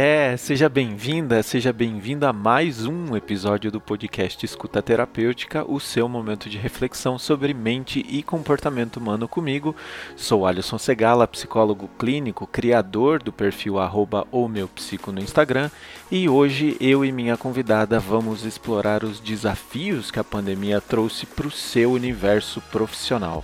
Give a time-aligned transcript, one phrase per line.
[0.00, 6.08] É, seja bem-vinda, seja bem-vindo a mais um episódio do podcast Escuta Terapêutica, o seu
[6.08, 9.74] momento de reflexão sobre mente e comportamento humano comigo.
[10.14, 15.68] Sou Alisson Segala, psicólogo clínico, criador do perfil arroba no Instagram,
[16.12, 21.48] e hoje eu e minha convidada vamos explorar os desafios que a pandemia trouxe para
[21.48, 23.42] o seu universo profissional.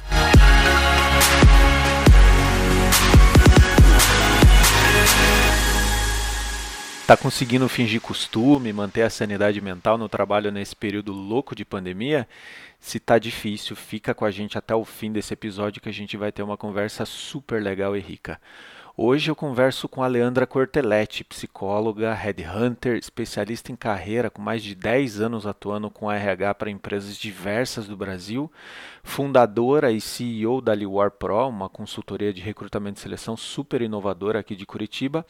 [7.07, 12.27] Tá conseguindo fingir costume, manter a sanidade mental no trabalho nesse período louco de pandemia?
[12.81, 16.17] Se tá difícil, fica com a gente até o fim desse episódio que a gente
[16.17, 18.41] vai ter uma conversa super legal e rica.
[18.97, 24.73] Hoje eu converso com a Leandra Corteletti, psicóloga, headhunter, especialista em carreira, com mais de
[24.73, 28.49] 10 anos atuando com RH para empresas diversas do Brasil,
[29.03, 34.55] fundadora e CEO da Liwar Pro, uma consultoria de recrutamento e seleção super inovadora aqui
[34.55, 35.27] de Curitiba.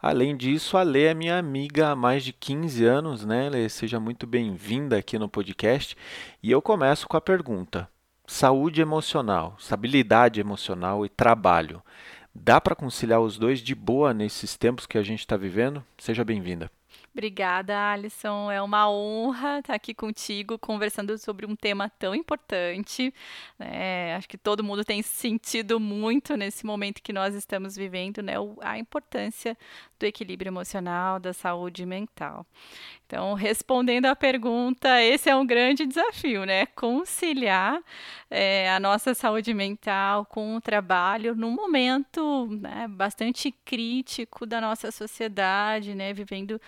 [0.00, 3.68] Além disso, a Lê é minha amiga há mais de 15 anos, né, Lê?
[3.68, 5.96] Seja muito bem-vinda aqui no podcast.
[6.40, 7.88] E eu começo com a pergunta:
[8.24, 11.82] saúde emocional, estabilidade emocional e trabalho
[12.34, 15.84] Dá para conciliar os dois de boa nesses tempos que a gente está vivendo?
[15.98, 16.70] Seja bem-vinda.
[17.12, 18.52] Obrigada, Alisson.
[18.52, 23.12] É uma honra estar aqui contigo conversando sobre um tema tão importante.
[23.58, 24.14] Né?
[24.14, 28.34] Acho que todo mundo tem sentido muito nesse momento que nós estamos vivendo, né?
[28.60, 29.58] a importância
[29.98, 32.46] do equilíbrio emocional, da saúde mental.
[33.06, 36.64] Então, respondendo à pergunta, esse é um grande desafio, né?
[36.66, 37.82] Conciliar
[38.30, 44.92] é, a nossa saúde mental com o trabalho num momento né, bastante crítico da nossa
[44.92, 46.12] sociedade, né?
[46.12, 46.60] Vivendo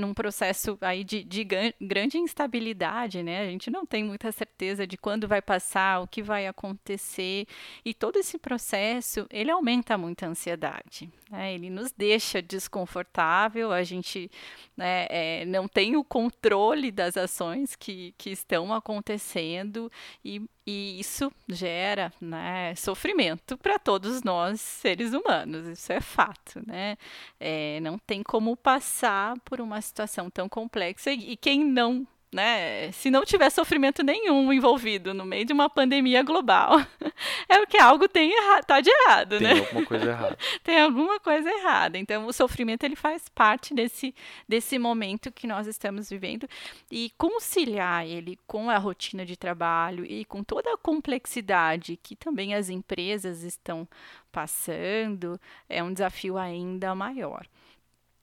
[0.00, 1.46] num processo aí de, de
[1.80, 3.42] grande instabilidade, né?
[3.42, 7.46] A gente não tem muita certeza de quando vai passar, o que vai acontecer,
[7.84, 11.08] e todo esse processo ele aumenta muito a ansiedade.
[11.30, 11.54] Né?
[11.54, 14.30] Ele nos deixa desconfortável, a gente
[14.76, 19.90] né, é, não tem o controle das ações que, que estão acontecendo
[20.24, 26.60] e, e isso gera né, sofrimento para todos nós seres humanos, isso é fato.
[26.66, 26.96] Né?
[27.38, 32.92] É, não tem como passar por uma situação tão complexa e, e quem não né?
[32.92, 36.78] Se não tiver sofrimento nenhum envolvido no meio de uma pandemia global,
[37.48, 39.54] é porque algo tem erra tá de errado, tem né?
[39.54, 40.38] Tem alguma coisa errada.
[40.62, 41.98] tem alguma coisa errada.
[41.98, 44.14] Então, o sofrimento ele faz parte desse
[44.48, 46.48] desse momento que nós estamos vivendo
[46.90, 52.54] e conciliar ele com a rotina de trabalho e com toda a complexidade que também
[52.54, 53.88] as empresas estão
[54.30, 57.44] passando é um desafio ainda maior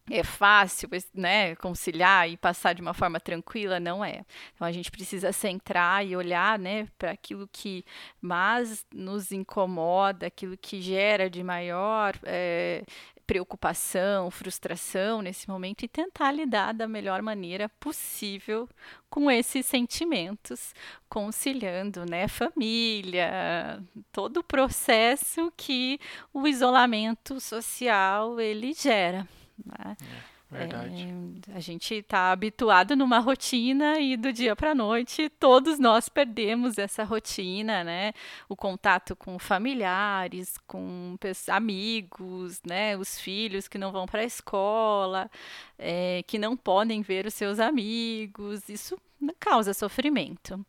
[0.10, 4.26] é fácil, né, conciliar e passar de uma forma tranquila, não é.
[4.56, 7.84] Então a gente precisa centrar e olhar, né, para aquilo que
[8.22, 12.84] mais nos incomoda, aquilo que gera de maior é,
[13.26, 18.70] preocupação, frustração nesse momento e tentar lidar da melhor maneira possível
[19.10, 20.74] com esses sentimentos,
[21.10, 26.00] conciliando, né, família, todo o processo que
[26.34, 29.28] o isolamento social ele gera.
[29.66, 29.98] Né?
[30.02, 30.38] É.
[30.50, 31.08] Verdade.
[31.52, 36.08] É, a gente está habituado numa rotina e do dia para a noite todos nós
[36.08, 38.14] perdemos essa rotina, né?
[38.48, 41.18] O contato com familiares, com
[41.50, 42.96] amigos, né?
[42.96, 45.30] Os filhos que não vão para a escola,
[45.78, 48.70] é, que não podem ver os seus amigos.
[48.70, 48.98] Isso
[49.40, 50.66] causa sofrimento.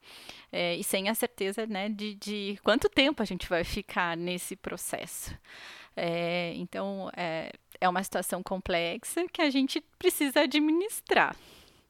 [0.51, 4.57] É, e sem a certeza né, de, de quanto tempo a gente vai ficar nesse
[4.57, 5.33] processo.
[5.95, 11.37] É, então, é, é uma situação complexa que a gente precisa administrar.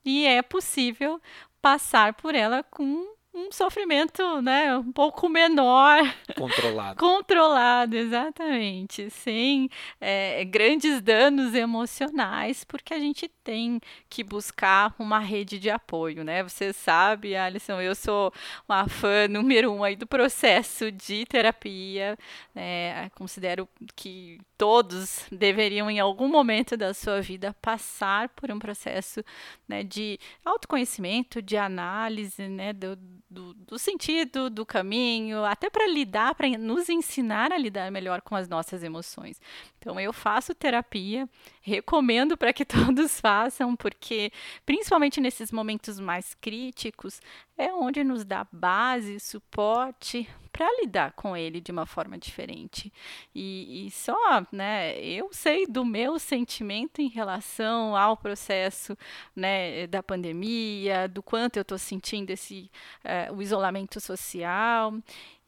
[0.04, 1.20] E é possível
[1.60, 6.02] passar por ela com um sofrimento, né, um pouco menor.
[6.36, 6.98] Controlado.
[6.98, 9.10] Controlado, exatamente.
[9.10, 9.68] Sem
[10.00, 16.42] é, grandes danos emocionais, porque a gente tem que buscar uma rede de apoio, né?
[16.42, 18.30] Você sabe, Alisson, eu sou
[18.68, 22.18] uma fã número um aí do processo de terapia.
[22.54, 23.08] Né?
[23.14, 29.24] Considero que todos deveriam, em algum momento da sua vida, passar por um processo
[29.66, 32.96] né, de autoconhecimento, de análise, né, do,
[33.30, 38.36] do, do sentido, do caminho, até para lidar, para nos ensinar a lidar melhor com
[38.36, 39.40] as nossas emoções.
[39.78, 41.28] Então, eu faço terapia,
[41.62, 44.32] recomendo para que todos façam, porque,
[44.66, 47.20] principalmente nesses momentos mais críticos,
[47.56, 52.92] é onde nos dá base, suporte para lidar com ele de uma forma diferente.
[53.32, 58.98] E, e, só, né, eu sei do meu sentimento em relação ao processo,
[59.36, 62.68] né, da pandemia, do quanto eu estou sentindo esse,
[63.04, 64.94] uh, o isolamento social,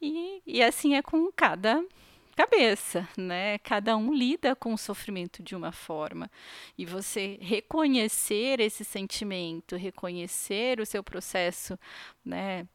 [0.01, 1.83] e, e assim é com cada
[2.35, 3.57] cabeça, né?
[3.59, 6.29] Cada um lida com o sofrimento de uma forma.
[6.77, 11.77] E você reconhecer esse sentimento, reconhecer o seu processo,
[12.23, 12.67] né?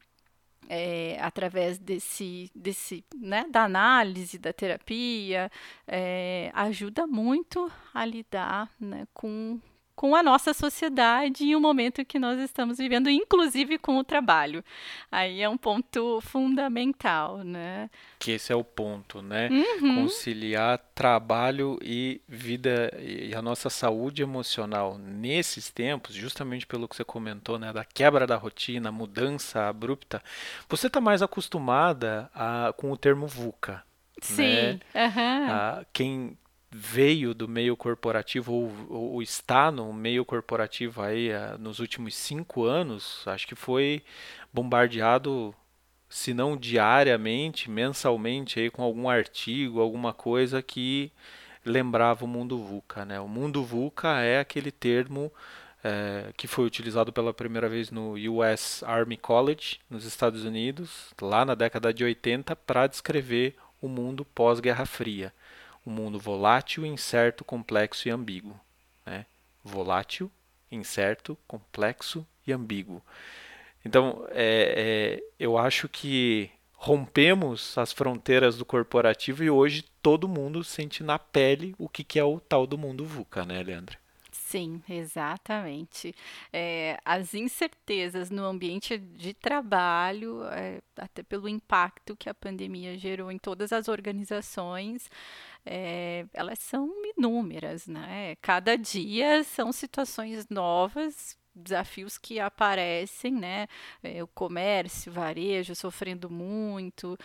[0.69, 5.49] É, através desse, desse né, da análise, da terapia,
[5.87, 9.61] é, ajuda muito a lidar né, com,
[9.97, 14.63] com a nossa sociedade e o momento que nós estamos vivendo, inclusive com o trabalho.
[15.11, 17.89] Aí é um ponto fundamental, né?
[18.19, 19.49] Que esse é o ponto, né?
[19.51, 20.03] Uhum.
[20.03, 27.05] Conciliar trabalho e vida e a nossa saúde emocional nesses tempos, justamente pelo que você
[27.05, 27.73] comentou, né?
[27.73, 30.23] Da quebra da rotina, mudança abrupta.
[30.69, 33.83] Você está mais acostumada a, com o termo VUCA.
[34.21, 34.43] Sim.
[34.43, 34.81] Né?
[34.95, 35.85] Uhum.
[35.93, 36.39] quem
[36.71, 42.65] veio do meio corporativo ou, ou está no meio corporativo aí uh, nos últimos cinco
[42.65, 44.03] anos, acho que foi
[44.53, 45.55] bombardeado,
[46.09, 51.13] se não diariamente, mensalmente aí com algum artigo, alguma coisa que
[51.65, 53.05] lembrava o mundo VUCA.
[53.05, 53.21] Né?
[53.21, 55.33] O mundo VUCA é aquele termo
[55.83, 61.45] é, que foi utilizado pela primeira vez no US Army College, nos Estados Unidos, lá
[61.45, 65.33] na década de 80, para descrever o mundo pós-Guerra Fria
[65.87, 68.59] um mundo volátil, incerto, complexo e ambíguo.
[69.05, 69.25] Né?
[69.63, 70.31] Volátil,
[70.71, 73.01] incerto, complexo e ambíguo.
[73.85, 80.65] Então, é, é, eu acho que rompemos as fronteiras do corporativo e hoje todo mundo
[80.65, 83.97] sente na pele o que, que é o tal do mundo VUCA, né, Leandro?
[84.57, 86.15] Sim, exatamente.
[86.51, 93.31] É, as incertezas no ambiente de trabalho, é, até pelo impacto que a pandemia gerou
[93.31, 95.11] em todas as organizações,
[95.65, 98.35] é, elas são inúmeras, né?
[98.41, 103.67] Cada dia são situações novas desafios que aparecem, né?
[104.23, 107.17] O comércio, varejo sofrendo muito,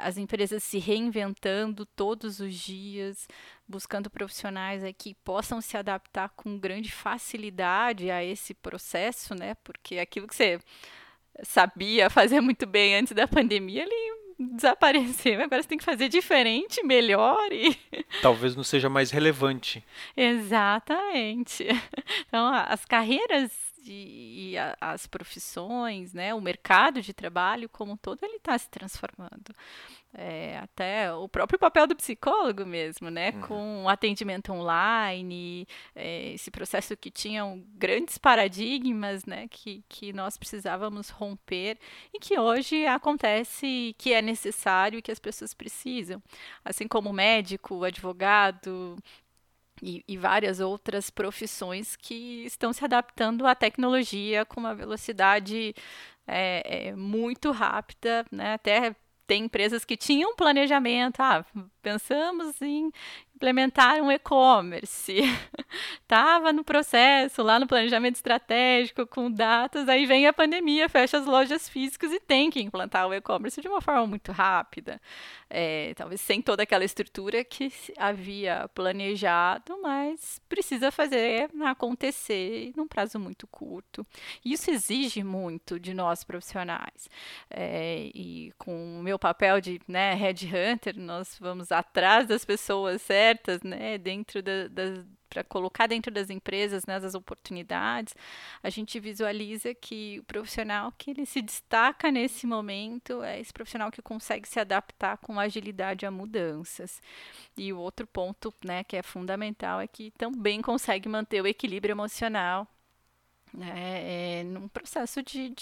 [0.00, 3.26] as empresas se reinventando todos os dias,
[3.72, 9.54] buscando profissionais que possam se adaptar com grande facilidade a esse processo, né?
[9.64, 10.60] Porque aquilo que você
[11.42, 15.42] sabia fazer muito bem antes da pandemia, ele desapareceu.
[15.42, 17.74] Agora você tem que fazer diferente, melhor e.
[18.20, 19.82] Talvez não seja mais relevante.
[20.14, 21.66] Exatamente.
[22.28, 23.50] Então, as carreiras
[23.84, 29.54] e as profissões, né, o mercado de trabalho como um todo, ele está se transformando.
[30.14, 33.40] É, até o próprio papel do psicólogo mesmo, né, uhum.
[33.40, 40.36] com o atendimento online, é, esse processo que tinham grandes paradigmas, né, que, que nós
[40.36, 41.78] precisávamos romper
[42.12, 46.22] e que hoje acontece que é necessário e que as pessoas precisam.
[46.62, 48.98] Assim como o médico, o advogado,
[49.82, 55.74] e, e, várias outras profissões que estão se adaptando à tecnologia com uma velocidade
[56.26, 58.54] é, é, muito rápida, né?
[58.54, 58.94] Até
[59.26, 61.44] tem empresas que tinham planejamento, ah,
[61.80, 62.92] pensamos em
[63.42, 65.12] implementar um e-commerce.
[66.00, 71.26] Estava no processo, lá no planejamento estratégico, com datas, aí vem a pandemia, fecha as
[71.26, 75.00] lojas físicas e tem que implantar o e-commerce de uma forma muito rápida.
[75.50, 83.18] É, talvez sem toda aquela estrutura que havia planejado, mas precisa fazer acontecer num prazo
[83.18, 84.06] muito curto.
[84.44, 87.10] Isso exige muito de nós profissionais.
[87.50, 93.62] É, e com o meu papel de né, headhunter, nós vamos atrás das pessoas certas,
[93.62, 98.14] né, dentro da, das para colocar dentro das empresas né, as oportunidades,
[98.62, 103.90] a gente visualiza que o profissional que ele se destaca nesse momento é esse profissional
[103.90, 107.00] que consegue se adaptar com agilidade a mudanças.
[107.56, 111.94] E o outro ponto né, que é fundamental é que também consegue manter o equilíbrio
[111.94, 112.68] emocional
[113.52, 115.52] né, é, num processo de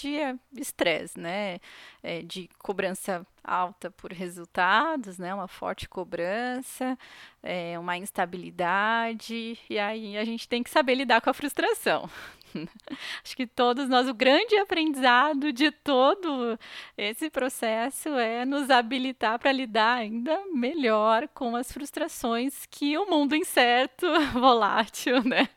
[0.55, 1.59] estresse, né,
[2.01, 6.97] é, de cobrança alta por resultados, né, uma forte cobrança,
[7.41, 12.09] é, uma instabilidade, e aí a gente tem que saber lidar com a frustração.
[13.23, 16.57] Acho que todos nós, o grande aprendizado de todo
[16.97, 23.35] esse processo é nos habilitar para lidar ainda melhor com as frustrações que o mundo
[23.35, 25.49] incerto, volátil, né,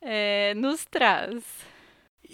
[0.00, 0.50] é.
[0.50, 1.72] É, nos traz.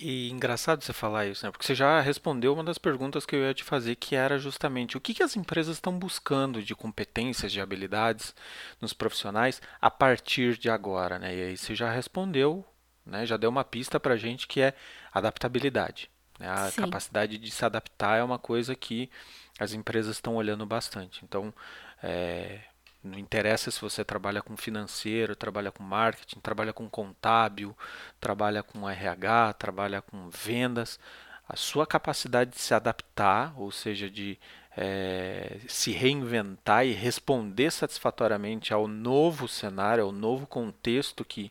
[0.00, 1.50] E engraçado você falar isso, né?
[1.50, 4.96] Porque você já respondeu uma das perguntas que eu ia te fazer, que era justamente
[4.96, 8.32] o que, que as empresas estão buscando de competências, de habilidades
[8.80, 11.34] nos profissionais a partir de agora, né?
[11.34, 12.64] E aí você já respondeu
[13.08, 14.74] né, já deu uma pista para a gente que é
[15.12, 16.10] adaptabilidade.
[16.38, 16.48] Né?
[16.48, 16.82] A Sim.
[16.82, 19.10] capacidade de se adaptar é uma coisa que
[19.58, 21.24] as empresas estão olhando bastante.
[21.24, 21.52] Então,
[22.02, 22.60] é,
[23.02, 27.76] não interessa se você trabalha com financeiro, trabalha com marketing, trabalha com contábil,
[28.20, 30.98] trabalha com RH, trabalha com vendas,
[31.48, 34.38] a sua capacidade de se adaptar, ou seja, de
[34.76, 41.50] é, se reinventar e responder satisfatoriamente ao novo cenário, ao novo contexto que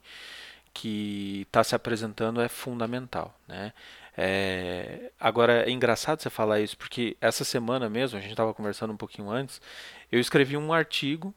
[0.77, 3.73] que está se apresentando é fundamental, né?
[4.15, 8.93] É, agora é engraçado você falar isso porque essa semana mesmo a gente estava conversando
[8.93, 9.59] um pouquinho antes,
[10.11, 11.33] eu escrevi um artigo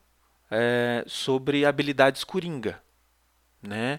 [0.51, 2.83] é, sobre habilidades coringa,
[3.63, 3.99] né?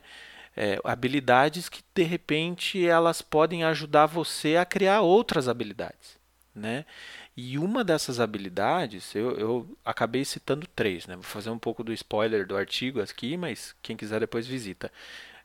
[0.55, 6.19] É, habilidades que de repente elas podem ajudar você a criar outras habilidades,
[6.53, 6.85] né?
[7.35, 11.15] E uma dessas habilidades, eu, eu acabei citando três, né?
[11.15, 14.91] Vou fazer um pouco do spoiler do artigo aqui, mas quem quiser depois visita.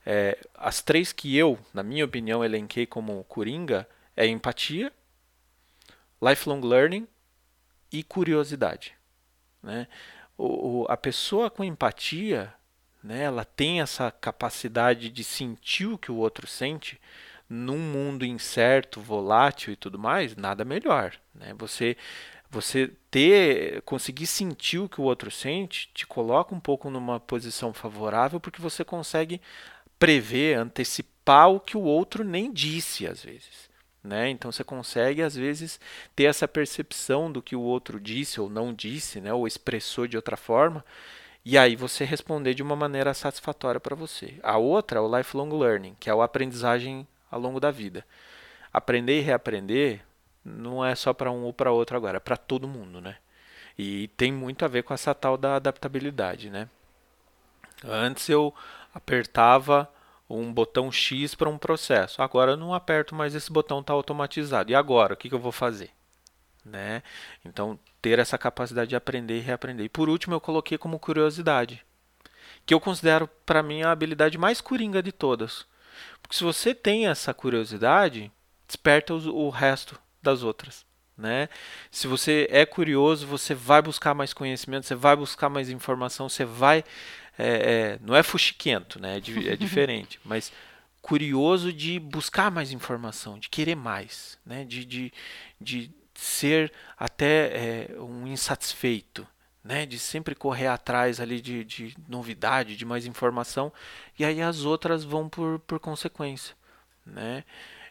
[0.08, 4.92] É, as três que eu, na minha opinião, elenquei como coringa é empatia,
[6.22, 7.08] lifelong learning
[7.90, 8.94] e curiosidade.
[9.60, 9.88] Né?
[10.38, 12.54] O, o, a pessoa com empatia,
[13.02, 17.00] né, ela tem essa capacidade de sentir o que o outro sente,
[17.48, 21.14] num mundo incerto, volátil e tudo mais, nada melhor.
[21.34, 21.52] Né?
[21.58, 21.96] Você
[22.48, 27.72] você ter conseguir sentir o que o outro sente te coloca um pouco numa posição
[27.74, 29.40] favorável porque você consegue
[29.98, 33.66] prever, antecipar o que o outro nem disse às vezes.
[34.02, 34.30] Né?
[34.30, 35.80] Então você consegue às vezes
[36.14, 39.32] ter essa percepção do que o outro disse ou não disse, né?
[39.32, 40.84] ou expressou de outra forma,
[41.44, 44.34] e aí você responder de uma maneira satisfatória para você.
[44.42, 48.04] A outra é o lifelong learning, que é a aprendizagem ao longo da vida.
[48.72, 50.00] Aprender e reaprender
[50.44, 53.16] não é só para um ou para outro agora, é para todo mundo, né?
[53.78, 56.68] E tem muito a ver com essa tal da adaptabilidade, né?
[57.84, 58.54] Antes eu
[58.96, 59.88] apertava
[60.28, 62.22] um botão X para um processo.
[62.22, 64.72] Agora eu não aperto mais esse botão, está automatizado.
[64.72, 65.90] E agora, o que, que eu vou fazer?
[66.64, 67.02] Né?
[67.44, 69.86] Então, ter essa capacidade de aprender e reaprender.
[69.86, 71.84] E por último, eu coloquei como curiosidade,
[72.64, 75.66] que eu considero para mim a habilidade mais coringa de todas.
[76.20, 78.32] Porque se você tem essa curiosidade,
[78.66, 80.84] desperta o resto das outras.
[81.16, 81.48] Né?
[81.90, 86.44] Se você é curioso, você vai buscar mais conhecimento, você vai buscar mais informação, você
[86.44, 86.84] vai.
[87.38, 89.16] É, é, não é fuxiquento, né?
[89.16, 90.52] é, é diferente, mas
[91.02, 94.64] curioso de buscar mais informação, de querer mais, né?
[94.64, 95.12] de, de,
[95.60, 99.26] de ser até é, um insatisfeito
[99.66, 103.72] né, de sempre correr atrás ali de, de novidade, de mais informação,
[104.16, 106.54] e aí as outras vão por, por consequência.
[107.04, 107.44] Né?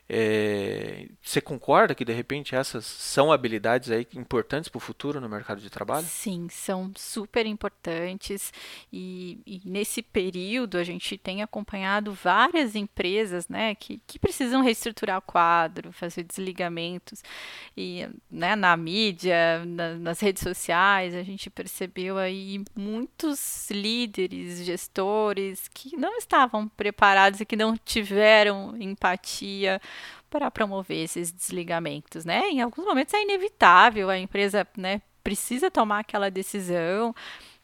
[0.08, 5.28] É, você concorda que de repente essas são habilidades aí importantes para o futuro no
[5.28, 6.06] mercado de trabalho?
[6.06, 8.54] Sim, são super importantes
[8.94, 15.18] e, e, nesse período a gente tem acompanhado várias empresas, né, que, que precisam reestruturar
[15.18, 17.24] o quadro, fazer desligamentos
[17.76, 25.68] e, né, na mídia, na, nas redes sociais a gente percebeu aí muitos líderes, gestores
[25.74, 29.82] que não estavam preparados e que não tiveram empatia
[30.36, 32.50] para promover esses desligamentos, né?
[32.50, 37.16] Em alguns momentos é inevitável, a empresa, né, precisa tomar aquela decisão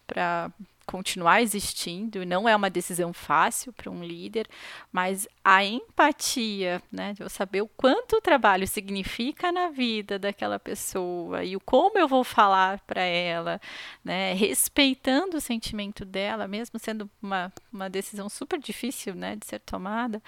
[0.07, 0.49] para
[0.91, 4.45] continuar existindo, não é uma decisão fácil para um líder,
[4.91, 10.59] mas a empatia, né, de eu saber o quanto o trabalho significa na vida daquela
[10.59, 13.61] pessoa e o como eu vou falar para ela,
[14.03, 19.59] né, respeitando o sentimento dela, mesmo sendo uma, uma decisão super difícil, né, de ser
[19.59, 20.21] tomada,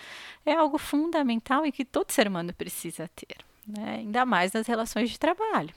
[0.46, 3.36] é algo fundamental e que todo ser humano precisa ter,
[3.68, 5.76] né, ainda mais nas relações de trabalho.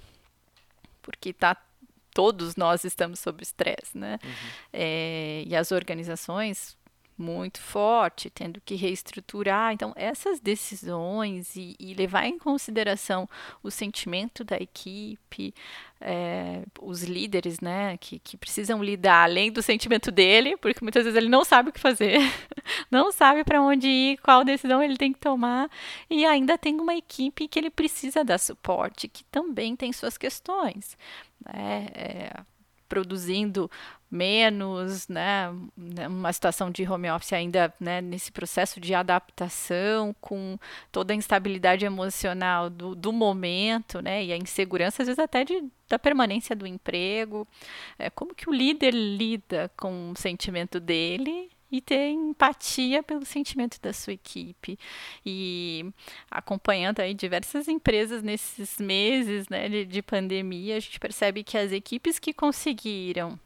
[1.03, 1.57] Porque está
[2.17, 4.19] todos nós estamos sob estresse, né?
[4.25, 4.31] Uhum.
[4.73, 6.75] É, e as organizações
[7.19, 9.73] muito forte, tendo que reestruturar.
[9.73, 13.29] Então, essas decisões e, e levar em consideração
[13.63, 15.55] o sentimento da equipe,
[16.01, 21.17] é, os líderes, né, que, que precisam lidar além do sentimento dele, porque muitas vezes
[21.17, 22.19] ele não sabe o que fazer,
[22.91, 25.71] não sabe para onde ir, qual decisão ele tem que tomar,
[26.11, 30.97] e ainda tem uma equipe que ele precisa dar suporte, que também tem suas questões.
[31.45, 32.33] Né, é,
[32.89, 33.71] produzindo
[34.11, 40.59] menos, né, né, uma situação de home office ainda né, nesse processo de adaptação, com
[40.93, 45.65] toda a instabilidade emocional do, do momento, né, e a insegurança, às vezes até de,
[45.89, 47.47] da permanência do emprego,
[47.99, 53.81] é, como que o líder lida com o sentimento dele e ter empatia pelo sentimento
[53.81, 54.79] da sua equipe.
[55.25, 55.87] E
[56.31, 61.73] acompanhando aí diversas empresas nesses meses né, de, de pandemia a gente percebe que as
[61.73, 63.39] equipes que conseguiram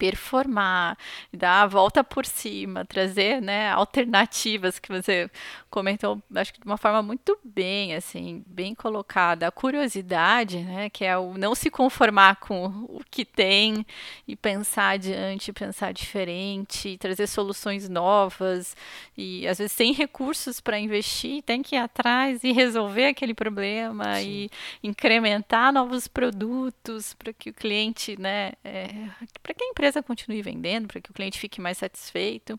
[0.00, 0.96] performar,
[1.30, 5.30] dar a volta por cima, trazer né, alternativas que você
[5.68, 9.46] comentou, acho que de uma forma muito bem, assim, bem colocada.
[9.46, 13.84] A curiosidade, né, que é o não se conformar com o que tem
[14.26, 18.74] e pensar adiante, pensar diferente, trazer soluções novas
[19.16, 24.16] e às vezes sem recursos para investir, tem que ir atrás e resolver aquele problema
[24.16, 24.48] Sim.
[24.82, 28.88] e incrementar novos produtos para que o cliente, né, é,
[29.42, 32.58] para que a empresa empresa continue vendendo, para que o cliente fique mais satisfeito.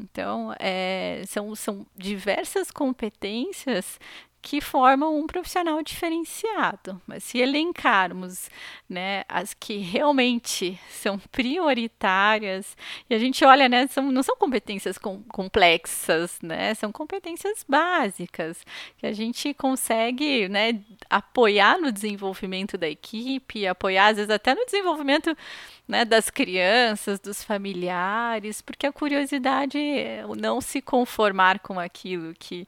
[0.00, 3.98] Então, é, são, são diversas competências
[4.42, 7.00] que formam um profissional diferenciado.
[7.06, 8.50] Mas se elencarmos
[8.88, 12.76] né, as que realmente são prioritárias,
[13.08, 18.66] e a gente olha, né, são, não são competências com, complexas, né, são competências básicas,
[18.98, 24.64] que a gente consegue né, apoiar no desenvolvimento da equipe, apoiar, às vezes, até no
[24.64, 25.36] desenvolvimento
[25.86, 32.32] né, das crianças, dos familiares, porque a curiosidade é o não se conformar com aquilo
[32.38, 32.66] que,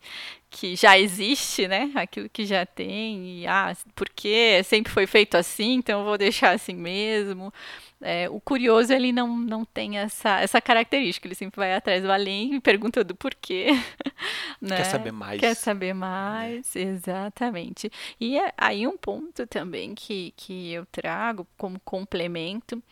[0.50, 1.90] que já existe, né?
[1.94, 6.50] Aquilo que já tem, e ah, porque sempre foi feito assim, então eu vou deixar
[6.50, 7.52] assim mesmo.
[8.00, 12.12] É, o curioso, ele não, não tem essa, essa característica, ele sempre vai atrás do
[12.12, 13.68] além e pergunta do porquê.
[14.60, 14.76] né?
[14.76, 15.40] Quer saber mais.
[15.40, 16.80] Quer saber mais, é.
[16.82, 17.90] exatamente.
[18.20, 22.82] E é, aí um ponto também que, que eu trago como complemento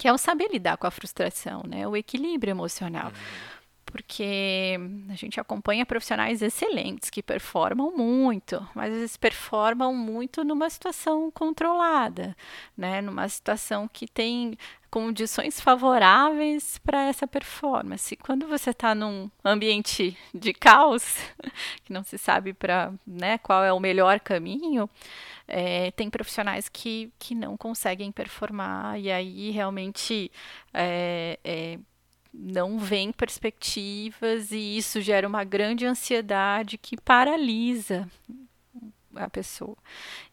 [0.00, 1.86] que é o saber lidar com a frustração, né?
[1.86, 3.12] O equilíbrio emocional.
[3.84, 4.78] Porque
[5.10, 12.34] a gente acompanha profissionais excelentes que performam muito, mas eles performam muito numa situação controlada,
[12.74, 13.02] né?
[13.02, 14.56] Numa situação que tem
[14.90, 18.16] condições favoráveis para essa performance.
[18.16, 21.04] Quando você está num ambiente de caos,
[21.84, 24.88] que não se sabe para né, qual é o melhor caminho,
[25.50, 30.30] é, tem profissionais que, que não conseguem performar e aí realmente
[30.72, 31.78] é, é,
[32.32, 38.08] não vem perspectivas e isso gera uma grande ansiedade que paralisa
[39.14, 39.76] a pessoa.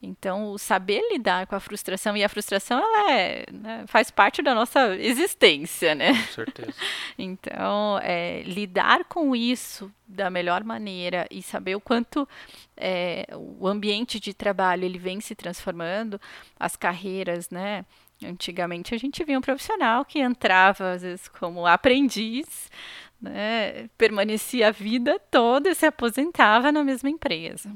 [0.01, 4.41] Então, o saber lidar com a frustração, e a frustração ela é, né, faz parte
[4.41, 6.13] da nossa existência, né?
[6.13, 6.73] Com certeza.
[7.17, 12.27] então, é, lidar com isso da melhor maneira e saber o quanto
[12.75, 16.19] é, o ambiente de trabalho ele vem se transformando,
[16.59, 17.85] as carreiras, né?
[18.23, 22.71] Antigamente a gente via um profissional que entrava, às vezes, como aprendiz,
[23.21, 27.71] né, permanecia a vida toda e se aposentava na mesma empresa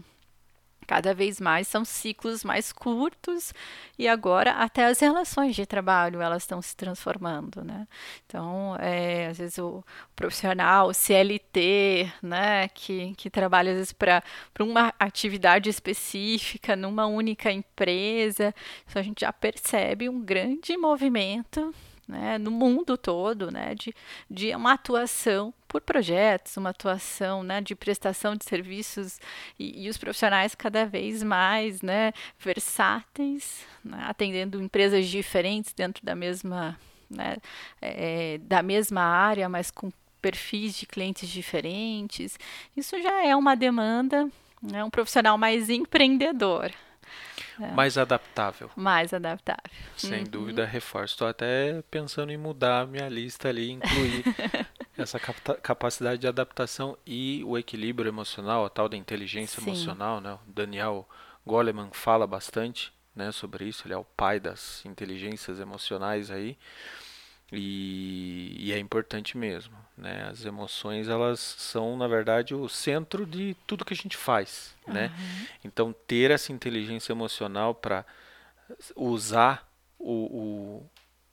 [0.92, 3.54] cada vez mais são ciclos mais curtos
[3.98, 7.88] e agora até as relações de trabalho elas estão se transformando, né?
[8.26, 9.82] Então, é, às vezes o
[10.14, 14.22] profissional, o CLT, né, que, que trabalha às vezes para
[14.60, 18.54] uma atividade específica numa única empresa,
[18.86, 21.74] então a gente já percebe um grande movimento
[22.08, 23.94] né, no mundo todo, né, de,
[24.30, 29.20] de uma atuação por projetos, uma atuação né, de prestação de serviços
[29.58, 36.16] e, e os profissionais cada vez mais né, versáteis, né, atendendo empresas diferentes dentro da
[36.16, 36.78] mesma,
[37.10, 37.38] né,
[37.82, 42.38] é, da mesma área, mas com perfis de clientes diferentes.
[42.76, 44.30] Isso já é uma demanda,
[44.62, 46.72] né, um profissional mais empreendedor.
[47.60, 47.72] É.
[47.72, 48.70] Mais adaptável.
[48.76, 49.72] Mais adaptável.
[49.96, 50.30] Sem uhum.
[50.30, 51.14] dúvida, reforço.
[51.14, 54.24] Estou até pensando em mudar a minha lista ali, incluir
[54.98, 59.70] essa capacidade de adaptação e o equilíbrio emocional, a tal da inteligência Sim.
[59.70, 60.22] emocional.
[60.22, 60.34] Né?
[60.34, 61.08] O Daniel
[61.46, 63.88] Goleman fala bastante né, sobre isso.
[63.88, 66.58] Ele é o pai das inteligências emocionais aí.
[67.52, 70.28] E, e, é importante mesmo, né?
[70.30, 74.94] As emoções elas são na verdade o centro de tudo que a gente faz, uhum.
[74.94, 75.12] né?
[75.64, 78.06] Então ter essa inteligência emocional para
[78.96, 80.86] usar o,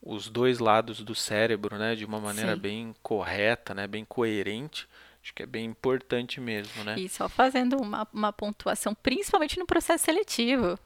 [0.03, 1.95] o, os dois lados do cérebro, né?
[1.95, 2.61] De uma maneira Sim.
[2.61, 3.87] bem correta, né?
[3.87, 4.89] Bem coerente.
[5.23, 6.99] Acho que é bem importante mesmo, né?
[6.99, 10.79] E só fazendo uma, uma pontuação, principalmente no processo seletivo.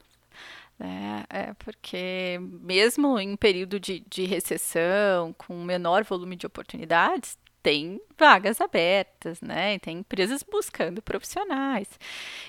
[0.83, 1.25] Né?
[1.31, 8.61] É porque mesmo em período de, de recessão, com menor volume de oportunidades, tem vagas
[8.61, 9.79] abertas, né?
[9.79, 11.89] tem empresas buscando profissionais.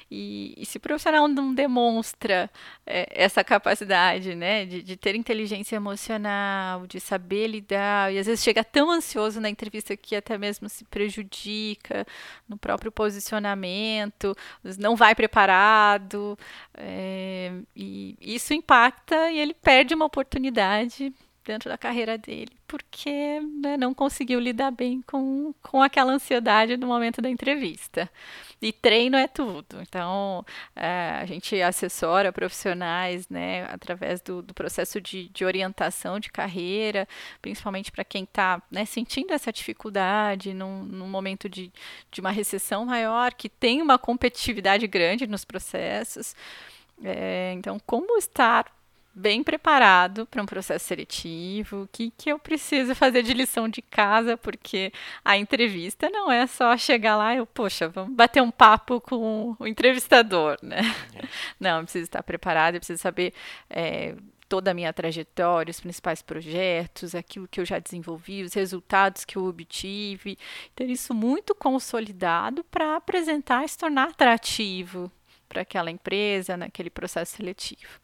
[0.09, 2.49] E, e se o profissional não demonstra
[2.85, 8.43] é, essa capacidade, né, de, de, ter inteligência emocional, de saber lidar, e às vezes
[8.43, 12.05] chega tão ansioso na entrevista que até mesmo se prejudica
[12.47, 14.35] no próprio posicionamento,
[14.77, 16.37] não vai preparado,
[16.75, 21.13] é, e isso impacta e ele perde uma oportunidade
[21.45, 26.87] dentro da carreira dele, porque né, não conseguiu lidar bem com, com aquela ansiedade no
[26.87, 28.09] momento da entrevista.
[28.61, 29.81] E treino é tudo.
[29.81, 36.31] Então, é, a gente assessora profissionais né, através do, do processo de, de, orientação de
[36.31, 37.07] carreira,
[37.41, 41.71] principalmente para quem está né, sentindo essa dificuldade num, num momento de,
[42.09, 46.33] de uma recessão maior, que tem uma competitividade grande nos processos.
[47.03, 48.65] É, então, como estar
[49.13, 53.81] bem preparado para um processo seletivo, o que, que eu preciso fazer de lição de
[53.81, 54.91] casa, porque
[55.23, 59.67] a entrevista não é só chegar lá e, poxa, vamos bater um papo com o
[59.67, 60.81] entrevistador, né?
[61.15, 61.23] É.
[61.59, 63.33] Não, eu preciso estar preparado, eu preciso saber
[63.69, 64.15] é,
[64.49, 69.37] toda a minha trajetória, os principais projetos, aquilo que eu já desenvolvi, os resultados que
[69.37, 70.37] eu obtive,
[70.75, 75.11] ter isso muito consolidado para apresentar e se tornar atrativo
[75.47, 77.99] para aquela empresa, naquele processo seletivo.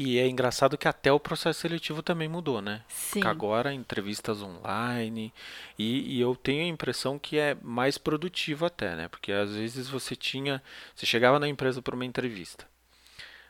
[0.00, 2.82] E é engraçado que até o processo seletivo também mudou, né?
[2.86, 3.20] Sim.
[3.26, 5.34] agora entrevistas online
[5.76, 9.08] e, e, eu tenho a impressão que é mais produtivo até, né?
[9.08, 10.62] Porque às vezes você tinha,
[10.94, 12.64] você chegava na empresa para uma entrevista,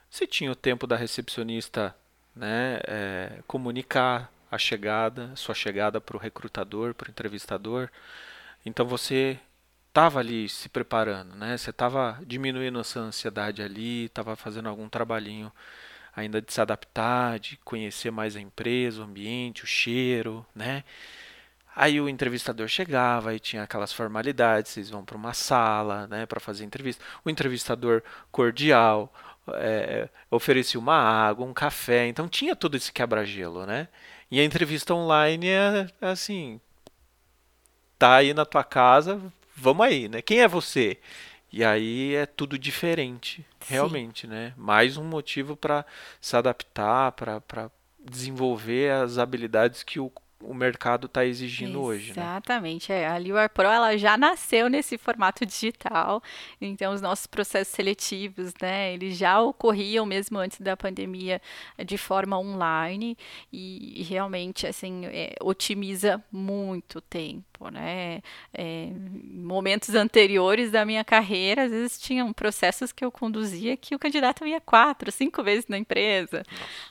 [0.08, 1.94] você tinha o tempo da recepcionista,
[2.34, 2.80] né?
[2.86, 7.90] É, comunicar a chegada, sua chegada para o recrutador, para o entrevistador.
[8.64, 9.38] Então você
[9.88, 11.58] estava ali se preparando, né?
[11.58, 15.52] Você estava diminuindo essa ansiedade ali, estava fazendo algum trabalhinho
[16.18, 20.84] ainda de se adaptar, de conhecer mais a empresa, o ambiente, o cheiro, né?
[21.74, 26.40] Aí o entrevistador chegava e tinha aquelas formalidades, vocês vão para uma sala, né, para
[26.40, 27.04] fazer entrevista.
[27.24, 28.02] O entrevistador
[28.32, 29.12] cordial,
[29.54, 33.88] é, oferecia uma água, um café, então tinha todo esse quebra-gelo, né?
[34.30, 36.60] E a entrevista online é, é assim,
[37.98, 39.20] tá aí na tua casa,
[39.56, 40.20] vamos aí, né?
[40.20, 40.98] Quem é você?
[41.50, 43.74] E aí é tudo diferente, Sim.
[43.74, 44.52] realmente, né?
[44.56, 45.84] Mais um motivo para
[46.20, 51.86] se adaptar, para desenvolver as habilidades que o o mercado está exigindo Exatamente.
[51.86, 52.06] hoje.
[52.08, 52.22] Né?
[52.22, 52.92] Exatamente.
[52.92, 56.22] É, a Liwar Pro ela já nasceu nesse formato digital,
[56.60, 61.40] então os nossos processos seletivos, né, eles já ocorriam mesmo antes da pandemia
[61.84, 63.16] de forma online
[63.52, 68.20] e, e realmente assim é, otimiza muito tempo, né?
[68.52, 68.88] É,
[69.32, 74.46] momentos anteriores da minha carreira, às vezes tinham processos que eu conduzia que o candidato
[74.46, 76.42] ia quatro, cinco vezes na empresa,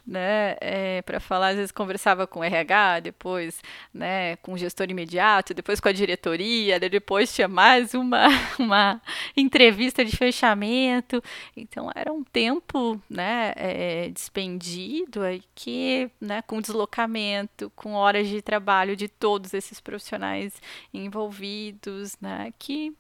[0.06, 0.56] né?
[0.60, 3.62] É, Para falar, às vezes conversava com o RH, depois depois
[3.93, 8.27] né, com o gestor imediato, depois com a diretoria, depois tinha mais uma,
[8.60, 9.01] uma
[9.36, 11.21] entrevista de fechamento.
[11.56, 18.41] Então era um tempo né, é, despendido aí que, né, com deslocamento, com horas de
[18.41, 20.57] trabalho de todos esses profissionais
[20.93, 22.96] envolvidos, né, que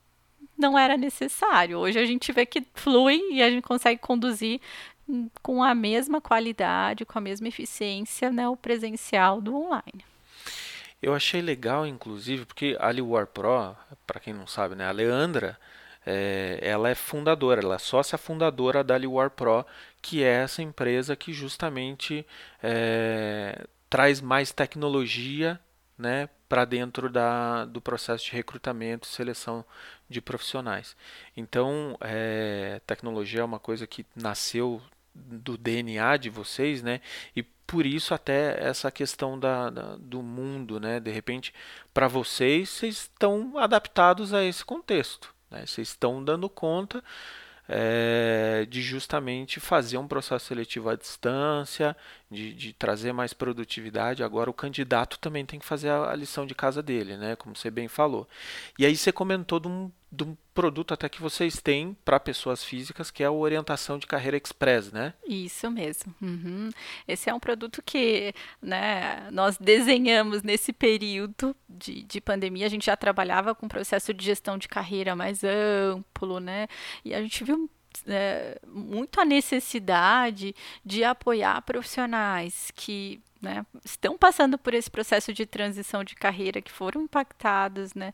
[0.57, 1.77] não era necessário.
[1.77, 4.59] Hoje a gente vê que flui e a gente consegue conduzir
[5.41, 10.03] com a mesma qualidade, com a mesma eficiência, né, o presencial do online.
[11.01, 15.57] Eu achei legal, inclusive, porque a War Pro, para quem não sabe, né, a Leandra,
[16.05, 19.65] é, ela é fundadora, ela é sócia fundadora da War Pro,
[20.01, 22.25] que é essa empresa que justamente
[22.63, 25.59] é, traz mais tecnologia
[25.97, 29.65] né, para dentro da, do processo de recrutamento e seleção
[30.09, 30.95] de profissionais.
[31.35, 34.81] Então, é, tecnologia é uma coisa que nasceu
[35.13, 37.01] do DNA de vocês, né?
[37.35, 40.99] E por isso até essa questão da, da do mundo, né?
[40.99, 41.53] De repente,
[41.93, 45.65] para vocês, vocês estão adaptados a esse contexto, né?
[45.65, 47.03] Vocês estão dando conta
[47.67, 51.95] é, de justamente fazer um processo seletivo à distância,
[52.29, 54.23] de, de, trazer mais produtividade.
[54.23, 57.35] Agora o candidato também tem que fazer a, a, lição de casa dele, né?
[57.35, 58.27] Como você bem falou.
[58.77, 62.63] E aí você comentou de um, de um produto até que vocês têm para pessoas
[62.63, 65.13] físicas, que é a orientação de carreira express, né?
[65.25, 66.13] Isso mesmo.
[66.21, 66.69] Uhum.
[67.07, 72.65] Esse é um produto que né, nós desenhamos nesse período de, de pandemia.
[72.65, 76.67] A gente já trabalhava com processo de gestão de carreira mais amplo, né?
[77.05, 77.69] E a gente viu
[78.07, 85.45] é, muito a necessidade de apoiar profissionais que né, estão passando por esse processo de
[85.45, 88.13] transição de carreira, que foram impactados né,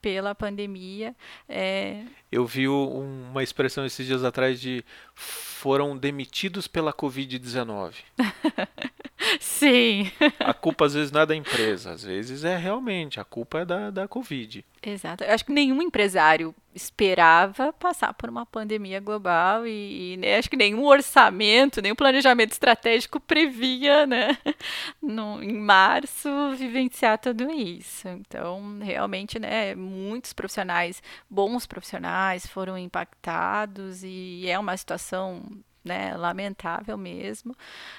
[0.00, 1.14] pela pandemia.
[1.48, 2.04] É...
[2.30, 7.94] Eu vi um, uma expressão esses dias atrás de foram demitidos pela Covid-19.
[9.40, 10.10] Sim.
[10.40, 13.64] A culpa às vezes não é da empresa, às vezes é realmente, a culpa é
[13.64, 14.64] da, da Covid.
[14.84, 15.22] Exato.
[15.22, 20.50] Eu acho que nenhum empresário esperava passar por uma pandemia global e, e né, acho
[20.50, 24.36] que nenhum orçamento, nenhum planejamento estratégico previa, né,
[25.00, 28.08] no, em março, vivenciar tudo isso.
[28.08, 35.42] Então, realmente, né, muitos profissionais, bons profissionais, foram impactados e é uma situação
[35.84, 36.16] né?
[36.16, 37.56] Lamentável mesmo.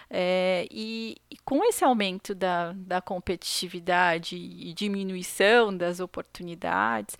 [0.10, 7.18] É, e, e, com esse aumento da, da competitividade e diminuição das oportunidades,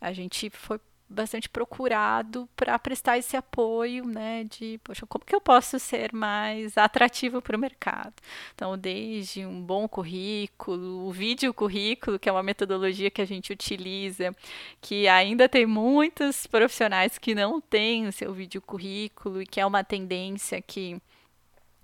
[0.00, 5.40] a gente foi bastante procurado para prestar esse apoio, né, de, poxa, como que eu
[5.40, 8.14] posso ser mais atrativo para o mercado?
[8.54, 13.52] Então, desde um bom currículo, o vídeo currículo, que é uma metodologia que a gente
[13.52, 14.34] utiliza,
[14.80, 19.66] que ainda tem muitos profissionais que não têm o seu vídeo currículo e que é
[19.66, 21.00] uma tendência que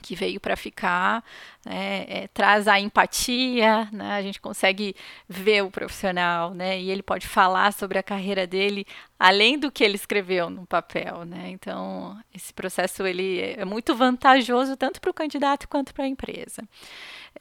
[0.03, 1.25] que veio para ficar,
[1.65, 4.95] né, é, traz a empatia, né, a gente consegue
[5.29, 8.87] ver o profissional, né, e ele pode falar sobre a carreira dele
[9.19, 14.77] além do que ele escreveu no papel, né, então esse processo ele é muito vantajoso
[14.77, 16.62] tanto para o candidato quanto para a empresa.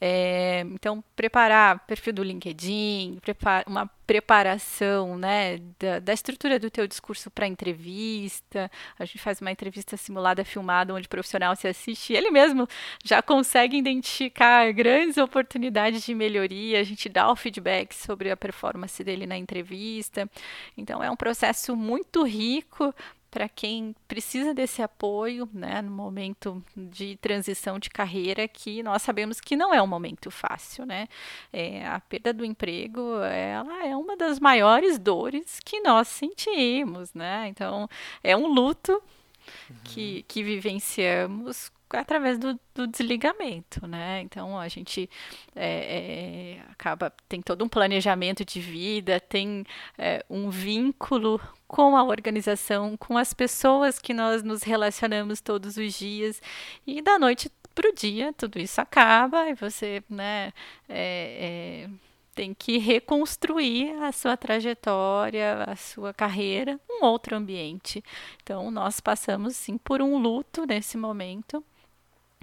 [0.04, 6.88] É, então, preparar perfil do LinkedIn, prepara, uma preparação né, da, da, estrutura do teu
[6.88, 8.68] discurso para entrevista.
[8.98, 12.68] A gente faz uma entrevista simulada, filmada, onde o profissional se assiste ele mesmo
[13.04, 16.80] já consegue identificar grandes oportunidades de melhoria.
[16.80, 20.28] A gente dá o feedback sobre a performance dele na entrevista.
[20.76, 22.92] Então, é um processo muito rico
[23.32, 29.40] para quem precisa desse apoio, né, no momento de transição de carreira, que nós sabemos
[29.40, 31.08] que não é um momento fácil, né?
[31.50, 37.48] É, a perda do emprego, ela é uma das maiores dores que nós sentimos, né?
[37.48, 37.88] Então,
[38.22, 39.76] é um luto uhum.
[39.82, 44.20] que, que vivenciamos através do, do, desligamento, né?
[44.22, 45.08] Então a gente
[45.54, 49.64] é, é, acaba tem todo um planejamento de vida, tem
[49.98, 55.94] é, um vínculo com a organização, com as pessoas que nós nos relacionamos todos os
[55.94, 56.40] dias
[56.86, 60.52] e da noite para o dia tudo isso acaba e você, né?
[60.88, 68.02] É, é, tem que reconstruir a sua trajetória, a sua carreira, um outro ambiente.
[68.42, 71.62] Então, nós passamos sim por um luto nesse momento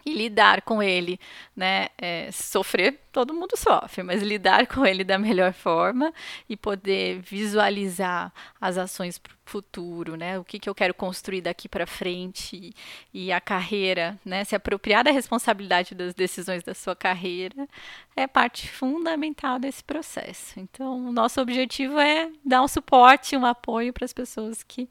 [0.06, 1.20] e lidar com ele,
[1.56, 1.88] né?
[1.98, 6.14] É, sofrer, todo mundo sofre, mas lidar com ele da melhor forma
[6.48, 10.40] e poder visualizar as ações para o futuro, né?
[10.40, 12.74] O que, que eu quero construir daqui para frente
[13.14, 14.46] e, a carreira, né?
[14.46, 17.68] Se apropriar da responsabilidade das decisões da sua carreira
[18.16, 20.58] é parte fundamental desse processo.
[20.58, 24.90] Então, o nosso objetivo é dar um suporte, um apoio para as pessoas que,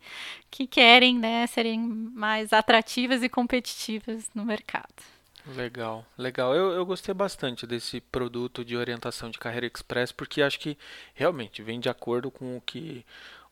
[0.51, 1.47] que querem, né?
[1.47, 5.18] Serem mais atrativas e competitivas no mercado.
[5.49, 6.55] Legal, legal.
[6.55, 10.77] Eu, eu gostei bastante desse produto de orientação de carreira express, porque acho que
[11.15, 13.05] realmente vem de acordo com o que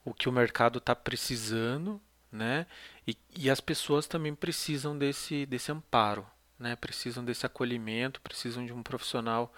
[0.04, 2.66] o, que o mercado está precisando, né?
[3.08, 6.26] E, e as pessoas também precisam desse, desse amparo,
[6.58, 6.76] né?
[6.76, 9.52] Precisam desse acolhimento, precisam de um profissional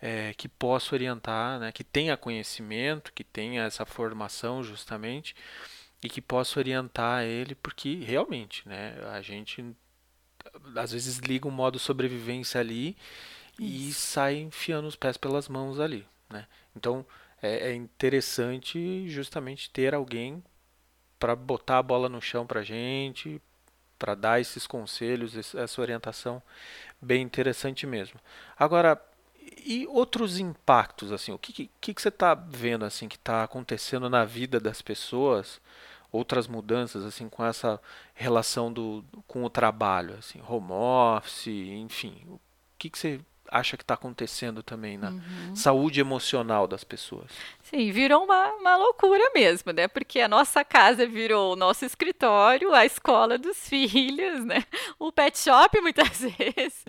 [0.00, 1.70] é, que possa orientar, né?
[1.70, 5.36] Que tenha conhecimento, que tenha essa formação justamente
[6.02, 8.96] e que possa orientar ele, porque realmente, né?
[9.12, 9.76] A gente
[10.76, 12.96] às vezes liga um modo sobrevivência ali
[13.58, 13.90] Isso.
[13.90, 16.46] e sai enfiando os pés pelas mãos ali, né?
[16.76, 17.04] Então
[17.42, 20.42] é, é interessante justamente ter alguém
[21.18, 23.40] para botar a bola no chão para gente,
[23.98, 26.42] para dar esses conselhos, essa orientação,
[27.00, 28.20] bem interessante mesmo.
[28.58, 29.00] Agora,
[29.64, 31.32] e outros impactos assim?
[31.32, 35.60] O que, que, que você está vendo assim que está acontecendo na vida das pessoas?
[36.14, 37.80] Outras mudanças assim com essa
[38.14, 42.40] relação do com o trabalho, assim, home office, enfim, o
[42.78, 45.54] que, que você acha que está acontecendo também na uhum.
[45.54, 47.30] saúde emocional das pessoas?
[47.62, 49.86] Sim, virou uma, uma loucura mesmo, né?
[49.86, 54.64] Porque a nossa casa virou o nosso escritório, a escola dos filhos, né?
[54.98, 56.84] O pet shop muitas vezes,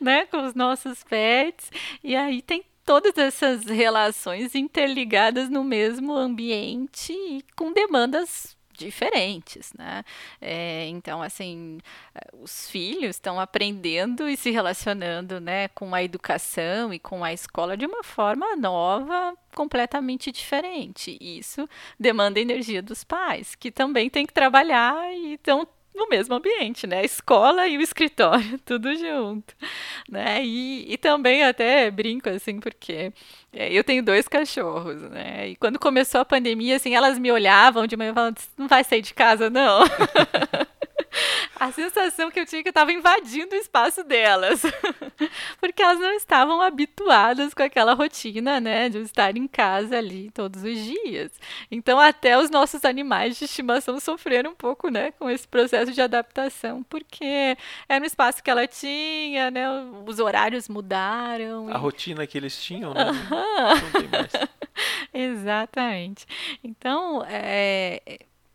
[0.00, 0.26] né?
[0.26, 1.70] Com os nossos pets.
[2.02, 10.02] E aí tem todas essas relações interligadas no mesmo ambiente e com demandas diferentes, né?
[10.40, 11.78] É, então, assim,
[12.32, 17.76] os filhos estão aprendendo e se relacionando, né, com a educação e com a escola
[17.76, 21.16] de uma forma nova, completamente diferente.
[21.20, 21.68] Isso
[21.98, 27.00] demanda energia dos pais, que também têm que trabalhar e estão no mesmo ambiente, né?
[27.00, 29.54] A escola e o escritório, tudo junto,
[30.08, 30.44] né?
[30.44, 33.12] E, e também até brinco assim, porque
[33.52, 35.50] é, eu tenho dois cachorros, né?
[35.50, 39.02] E quando começou a pandemia, assim, elas me olhavam de manhã falando, não vai sair
[39.02, 39.84] de casa, não.
[41.56, 44.62] a sensação que eu tinha é que eu estava invadindo o espaço delas.
[45.60, 50.62] Porque elas não estavam habituadas com aquela rotina, né, de estar em casa ali todos
[50.62, 51.32] os dias.
[51.70, 56.00] Então, até os nossos animais de estimação sofreram um pouco, né, com esse processo de
[56.00, 57.56] adaptação, porque
[57.88, 59.66] era um espaço que ela tinha, né,
[60.06, 61.68] os horários mudaram.
[61.68, 61.78] A e...
[61.78, 63.04] rotina que eles tinham, né?
[63.04, 64.32] Não tem mais.
[65.12, 66.26] Exatamente.
[66.64, 68.00] Então, é,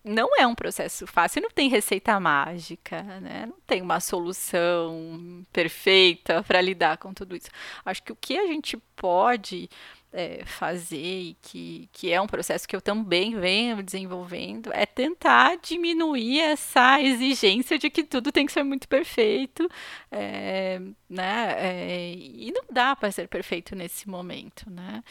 [0.08, 3.46] não é um processo fácil, não tem receita mágica, né?
[3.48, 7.50] Não tem uma solução perfeita para lidar com tudo isso.
[7.86, 9.70] Acho que o que a gente pode
[10.12, 15.58] é, fazer e que, que é um processo que eu também venho desenvolvendo é tentar
[15.58, 19.70] diminuir essa exigência de que tudo tem que ser muito perfeito,
[20.12, 21.56] é, né?
[21.58, 25.04] É, e não dá para ser perfeito nesse momento, né?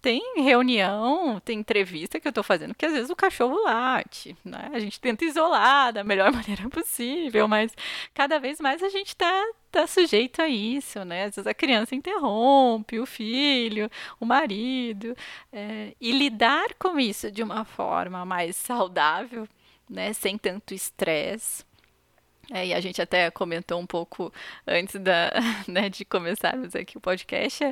[0.00, 4.70] Tem reunião, tem entrevista que eu estou fazendo que às vezes o cachorro late, né?
[4.72, 7.72] A gente tenta isolar da melhor maneira possível, mas
[8.14, 11.24] cada vez mais a gente está tá sujeito a isso, né?
[11.24, 15.16] Às vezes a criança interrompe o filho, o marido,
[15.52, 19.48] é, e lidar com isso de uma forma mais saudável,
[19.90, 20.12] né?
[20.12, 21.64] Sem tanto estresse,
[22.50, 24.32] é, e a gente até comentou um pouco
[24.66, 25.30] antes da,
[25.68, 27.62] né, de começarmos aqui o podcast.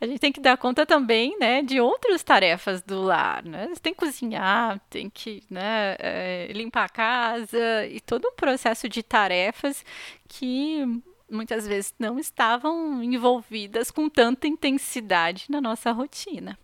[0.00, 3.44] A gente tem que dar conta também né, de outras tarefas do lar.
[3.44, 3.68] Né?
[3.68, 8.88] Você tem que cozinhar, tem que né, é, limpar a casa e todo um processo
[8.88, 9.84] de tarefas
[10.28, 10.84] que
[11.28, 16.56] muitas vezes não estavam envolvidas com tanta intensidade na nossa rotina.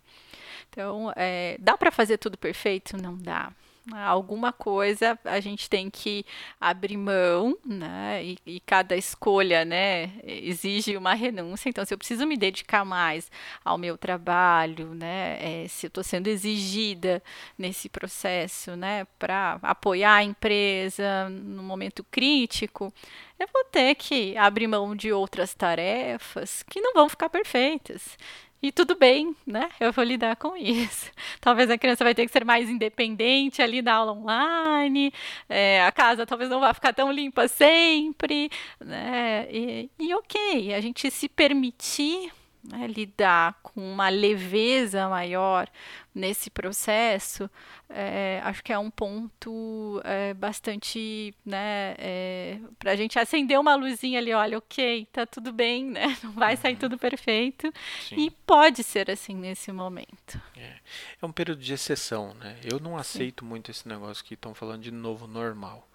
[0.69, 2.95] Então, é, dá para fazer tudo perfeito?
[3.01, 3.51] Não dá
[3.93, 6.25] alguma coisa a gente tem que
[6.59, 8.23] abrir mão, né?
[8.23, 11.69] E, e, cada escolha, né, exige uma renúncia.
[11.69, 13.31] Então, se eu preciso me dedicar mais
[13.63, 17.21] ao meu trabalho, né, é, se eu estou sendo exigida
[17.57, 22.93] nesse processo, né, para apoiar a empresa no momento crítico,
[23.39, 28.17] eu vou ter que abrir mão de outras tarefas que não vão ficar perfeitas.
[28.61, 29.69] E tudo bem, né?
[29.79, 31.11] Eu vou lidar com isso.
[31.39, 35.13] Talvez a criança vai ter que ser mais independente ali da aula online,
[35.47, 39.47] é, a casa talvez não vá ficar tão limpa sempre, né?
[39.51, 42.31] E, e ok, a gente se permitir
[42.67, 45.69] né, lidar com uma leveza maior
[46.13, 47.49] nesse processo,
[47.89, 53.75] é, acho que é um ponto é, bastante, né, é, para a gente acender uma
[53.75, 56.79] luzinha ali, olha, ok, tá tudo bem, né, não vai sair uhum.
[56.79, 58.15] tudo perfeito, Sim.
[58.17, 60.41] e pode ser assim nesse momento.
[60.57, 60.73] É.
[61.21, 63.49] é, um período de exceção, né, eu não aceito Sim.
[63.49, 65.87] muito esse negócio que estão falando de novo normal.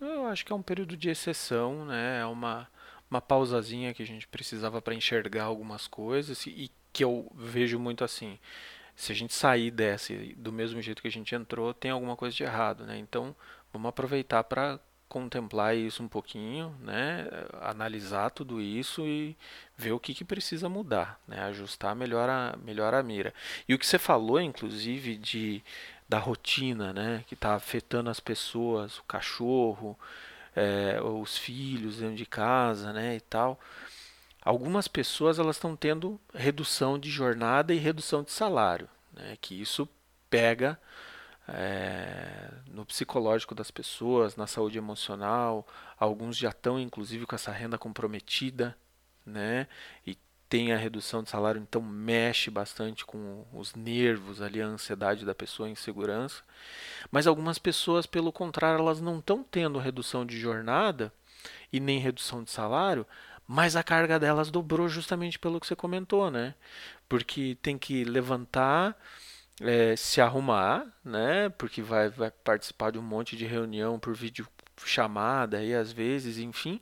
[0.00, 2.68] Eu acho que é um período de exceção, né, é uma
[3.10, 8.04] uma pausazinha que a gente precisava para enxergar algumas coisas e que eu vejo muito
[8.04, 8.38] assim.
[8.96, 12.36] Se a gente sair dessa do mesmo jeito que a gente entrou, tem alguma coisa
[12.36, 12.98] de errado, né?
[12.98, 13.34] Então,
[13.72, 17.26] vamos aproveitar para contemplar isso um pouquinho, né?
[17.62, 19.36] Analisar tudo isso e
[19.76, 21.40] ver o que, que precisa mudar, né?
[21.44, 23.32] Ajustar melhor a, melhor a mira.
[23.68, 25.62] E o que você falou, inclusive, de
[26.08, 27.24] da rotina, né?
[27.26, 29.98] Que está afetando as pessoas, o cachorro,
[30.58, 33.60] é, os filhos dentro de casa, né, e tal.
[34.42, 39.88] Algumas pessoas elas estão tendo redução de jornada e redução de salário, né, que isso
[40.28, 40.78] pega
[41.46, 45.66] é, no psicológico das pessoas, na saúde emocional.
[45.98, 48.76] Alguns já estão inclusive com essa renda comprometida,
[49.24, 49.68] né,
[50.06, 50.18] e
[50.48, 55.34] tem a redução de salário, então mexe bastante com os nervos ali, a ansiedade da
[55.34, 56.42] pessoa, a insegurança.
[57.10, 61.12] Mas algumas pessoas, pelo contrário, elas não estão tendo redução de jornada
[61.72, 63.06] e nem redução de salário,
[63.46, 66.54] mas a carga delas dobrou justamente pelo que você comentou, né?
[67.08, 68.96] Porque tem que levantar,
[69.60, 71.48] é, se arrumar, né?
[71.50, 74.46] Porque vai, vai participar de um monte de reunião por vídeo
[74.84, 76.80] chamada aí às vezes, enfim.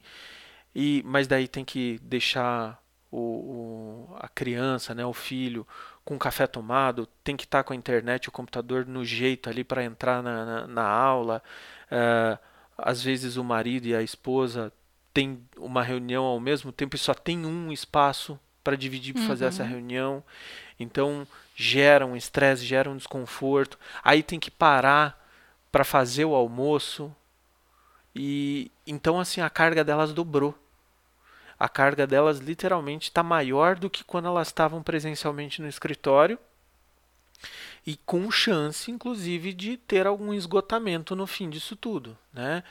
[0.74, 5.66] E, mas daí tem que deixar o, o, a criança, né, o filho,
[6.04, 9.84] com café tomado, tem que estar com a internet, o computador no jeito ali para
[9.84, 11.42] entrar na, na, na aula.
[11.90, 12.38] Uh,
[12.78, 14.72] às vezes o marido e a esposa
[15.12, 19.46] têm uma reunião ao mesmo tempo e só tem um espaço para dividir para fazer
[19.46, 19.68] essa uhum.
[19.68, 20.24] reunião.
[20.78, 23.78] Então gera um estresse, gera um desconforto.
[24.04, 25.24] Aí tem que parar
[25.72, 27.14] para fazer o almoço.
[28.14, 30.54] E então assim a carga delas dobrou
[31.58, 36.38] a carga delas literalmente está maior do que quando elas estavam presencialmente no escritório
[37.86, 42.62] e com chance, inclusive, de ter algum esgotamento no fim disso tudo, né?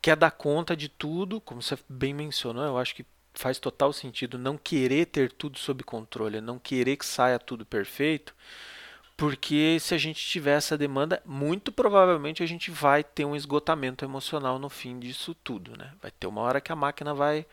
[0.00, 4.38] Quer dar conta de tudo, como você bem mencionou, eu acho que faz total sentido
[4.38, 8.34] não querer ter tudo sob controle, não querer que saia tudo perfeito,
[9.16, 14.04] porque se a gente tiver essa demanda, muito provavelmente a gente vai ter um esgotamento
[14.04, 15.92] emocional no fim disso tudo, né?
[16.00, 17.44] Vai ter uma hora que a máquina vai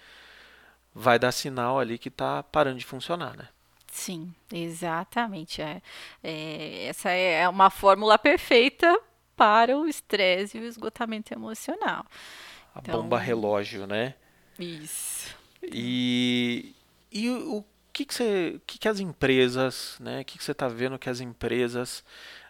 [0.97, 3.47] vai dar sinal ali que está parando de funcionar, né?
[3.91, 5.61] Sim, exatamente.
[5.61, 5.81] É,
[6.23, 8.99] é, essa é uma fórmula perfeita
[9.35, 12.05] para o estresse e o esgotamento emocional.
[12.73, 14.15] A então, bomba relógio, né?
[14.57, 15.35] Isso.
[15.61, 16.75] E,
[17.11, 20.21] e o, o que, que, você, que, que as empresas, né?
[20.21, 22.03] O que, que você está vendo que as empresas,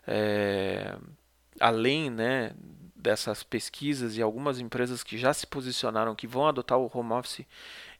[0.07, 0.97] é,
[1.59, 2.53] além né,
[2.95, 7.45] dessas pesquisas e algumas empresas que já se posicionaram que vão adotar o home office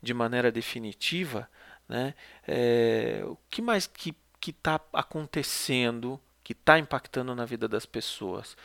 [0.02, 1.50] de maneira definitiva,
[1.88, 2.14] né?
[2.48, 8.56] É, o que mais que está acontecendo, que está impactando na vida das pessoas?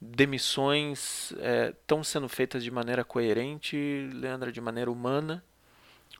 [0.00, 1.32] Demissões
[1.80, 5.42] estão é, sendo feitas de maneira coerente, Leandra, de maneira humana?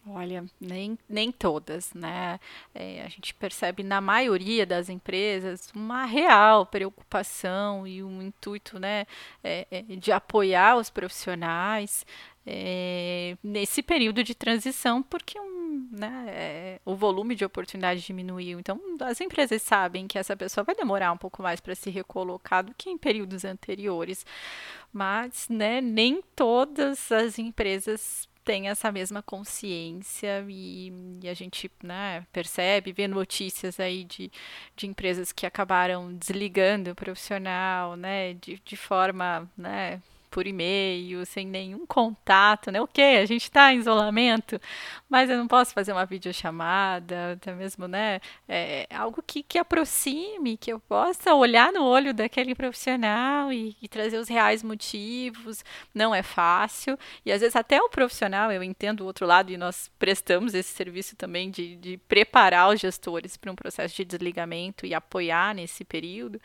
[0.07, 2.39] Olha, nem, nem todas, né?
[2.75, 9.07] É, a gente percebe na maioria das empresas uma real preocupação e um intuito, né,
[9.43, 12.05] é, é, de apoiar os profissionais
[12.47, 18.61] é, nesse período de transição, porque um, né, é, o volume de oportunidade diminuiu.
[18.61, 22.64] Então, as empresas sabem que essa pessoa vai demorar um pouco mais para se recolocar
[22.64, 24.26] do que em períodos anteriores,
[24.92, 30.92] mas né, nem todas as empresas tem essa mesma consciência e,
[31.22, 34.30] e, a gente né, percebe, vê notícias aí de,
[34.76, 40.03] de empresas que acabaram desligando o profissional, né, de, de forma, né,
[40.35, 42.80] por e-mail, sem nenhum contato, né?
[42.80, 44.61] Ok, a gente está em isolamento,
[45.09, 48.20] mas eu não posso fazer uma videochamada, até mesmo, né?
[48.49, 53.87] É, algo que, que aproxime, que eu possa olhar no olho daquele profissional e, e
[53.87, 55.64] trazer os reais motivos.
[55.95, 56.99] Não é fácil.
[57.24, 60.74] E às vezes até o profissional, eu entendo o outro lado, e nós prestamos esse
[60.74, 65.85] serviço também de, de preparar os gestores para um processo de desligamento e apoiar nesse
[65.85, 66.41] período.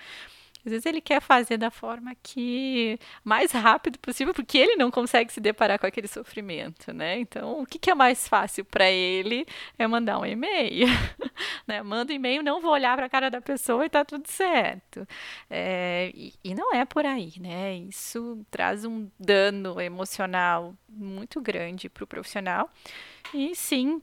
[0.66, 5.32] Às vezes ele quer fazer da forma que mais rápido possível, porque ele não consegue
[5.32, 7.20] se deparar com aquele sofrimento, né?
[7.20, 9.45] Então, o que, que é mais fácil para ele
[9.78, 10.88] é mandar um e-mail,
[11.66, 11.82] né?
[11.82, 15.07] Manda um e-mail, não vou olhar para a cara da pessoa e tá tudo certo.
[15.49, 17.76] É, e, e não é por aí, né?
[17.78, 22.70] Isso traz um dano emocional muito grande para o profissional
[23.34, 24.01] e sim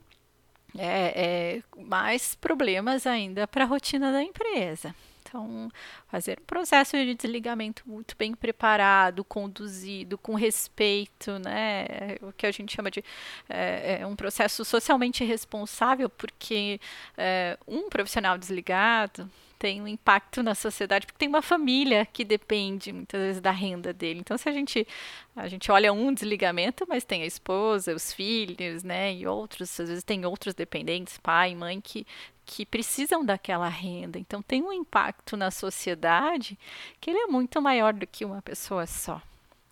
[0.77, 4.93] é, é, mais problemas ainda para a rotina da empresa.
[5.27, 5.69] Então,
[6.07, 12.15] fazer um processo de desligamento muito bem preparado, conduzido, com respeito, né?
[12.21, 13.03] O que a gente chama de
[13.49, 16.79] é, é um processo socialmente responsável, porque
[17.17, 22.93] é, um profissional desligado tem um impacto na sociedade, porque tem uma família que depende
[22.93, 24.19] muitas vezes da renda dele.
[24.19, 24.87] Então, se a gente
[25.35, 29.89] a gente olha um desligamento, mas tem a esposa, os filhos, né, e outros, às
[29.89, 32.05] vezes tem outros dependentes, pai, mãe, que
[32.47, 34.17] que precisam daquela renda.
[34.17, 36.57] Então tem um impacto na sociedade
[36.99, 39.21] que ele é muito maior do que uma pessoa só.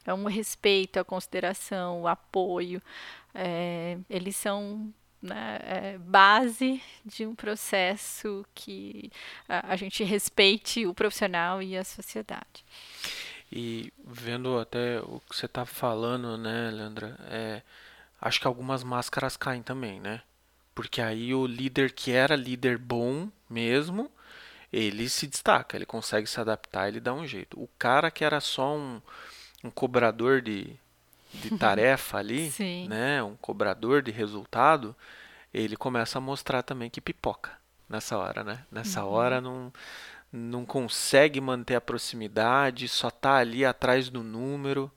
[0.06, 2.82] É um respeito, a consideração, o apoio.
[3.34, 9.10] É, eles são né, é, base de um processo que
[9.48, 12.64] a, a, gente respeite o profissional e a sociedade.
[13.52, 17.62] E vendo até o que você está falando, né, Leandra, é,
[18.22, 20.22] acho que algumas máscaras caem também, né?
[20.76, 24.12] Porque aí o líder que era líder bom mesmo,
[24.72, 27.58] ele se destaca, ele consegue se adaptar, ele dá um jeito.
[27.58, 29.02] O cara que era só um,
[29.64, 30.76] um cobrador de,
[31.34, 32.54] de tarefa ali,
[32.90, 34.94] né, um cobrador de resultado,
[35.54, 37.54] ele começa a mostrar também que pipoca
[37.88, 38.66] nessa hora, né?
[38.70, 39.12] Nessa uhum.
[39.12, 39.74] hora não
[40.32, 44.92] não consegue manter a proximidade, só está ali atrás do número,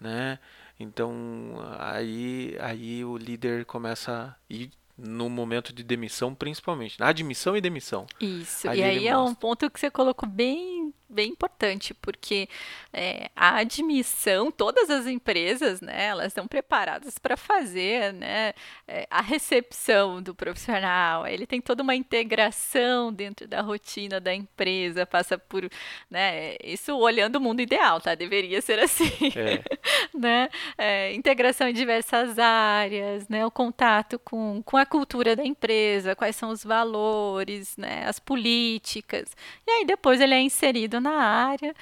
[0.00, 0.38] né?
[0.78, 6.98] Então aí aí o líder começa e no momento de demissão, principalmente.
[6.98, 8.06] Na admissão e demissão.
[8.20, 8.66] Isso.
[8.68, 12.48] e aí é um ponto que você colocou bem bem importante, porque
[12.92, 18.52] é, a admissão, todas as empresas, né, elas estão preparadas para fazer, né,
[18.88, 21.26] é, a recepção do profissional.
[21.26, 25.68] Ele tem toda uma integração dentro da rotina da empresa, passa por,
[26.10, 28.14] né, isso olhando o mundo ideal, tá?
[28.14, 29.62] Deveria ser assim, é.
[30.16, 30.48] né?
[30.78, 36.36] É, integração em diversas áreas, né, o contato com, com a cultura da empresa, quais
[36.36, 39.30] são os valores, né, as políticas.
[39.66, 41.74] E aí depois ele é inserido na área,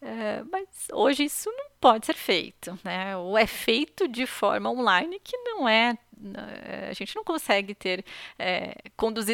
[0.00, 3.16] é, mas hoje isso não pode ser feito, né?
[3.16, 8.04] Ou é feito de forma online que não é né, a gente não consegue ter
[8.38, 8.74] é,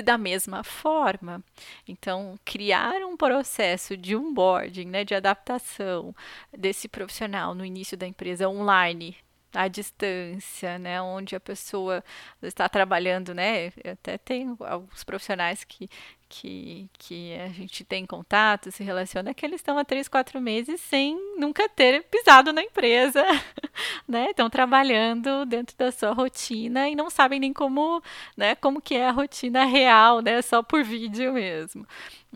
[0.05, 1.43] da mesma forma.
[1.89, 6.15] Então, criar um processo de onboarding, né, de adaptação
[6.57, 9.17] desse profissional no início da empresa online
[9.55, 12.03] à distância, né, onde a pessoa
[12.43, 15.89] está trabalhando, né, até tem alguns profissionais que,
[16.29, 20.81] que, que a gente tem contato, se relaciona, que eles estão há três, quatro meses
[20.81, 23.23] sem nunca ter pisado na empresa,
[24.09, 24.31] né?
[24.31, 28.03] Estão trabalhando dentro da sua rotina e não sabem nem como,
[28.37, 30.43] né, como que é a rotina real, né?
[30.43, 31.87] Só por vídeo mesmo.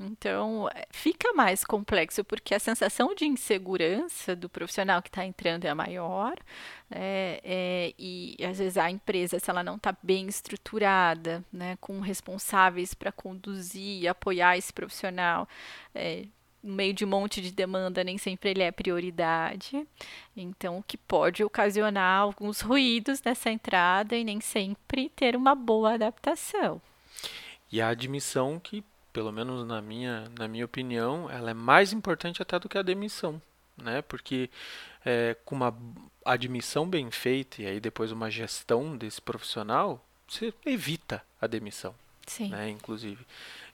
[0.00, 5.74] Então, fica mais complexo, porque a sensação de insegurança do profissional que está entrando é
[5.74, 6.36] maior,
[6.90, 11.98] é, é, e às vezes a empresa, se ela não está bem estruturada, né, com
[12.00, 15.48] responsáveis para conduzir e apoiar esse profissional,
[15.92, 16.26] é,
[16.62, 19.86] no meio de um monte de demanda, nem sempre ele é prioridade.
[20.36, 25.94] Então, o que pode ocasionar alguns ruídos nessa entrada e nem sempre ter uma boa
[25.94, 26.80] adaptação.
[27.70, 28.82] E a admissão que,
[29.18, 32.82] pelo menos na minha, na minha opinião, ela é mais importante até do que a
[32.82, 33.42] demissão,
[33.76, 34.00] né?
[34.00, 34.48] Porque
[35.04, 35.76] é, com uma
[36.24, 41.92] admissão bem feita e aí depois uma gestão desse profissional, você evita a demissão,
[42.28, 42.50] Sim.
[42.50, 42.70] né?
[42.70, 43.26] Inclusive.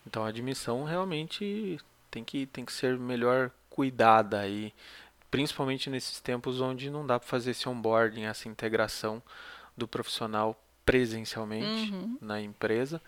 [0.06, 1.78] Então a admissão realmente
[2.10, 4.72] tem que, tem que ser melhor cuidada aí,
[5.30, 9.22] principalmente nesses tempos onde não dá para fazer esse onboarding, essa integração
[9.76, 12.16] do profissional presencialmente Uhum.
[12.18, 12.98] na empresa,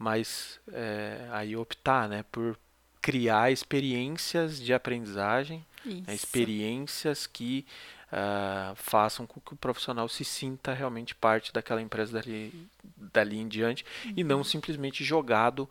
[0.00, 2.58] mas é, aí optar, né, por
[3.02, 7.66] criar experiências de aprendizagem, né, experiências que
[8.10, 13.46] ah, façam com que o profissional se sinta realmente parte daquela empresa dali, dali em
[13.46, 13.84] diante
[14.16, 14.28] e Uhum.
[14.28, 15.68] não simplesmente jogado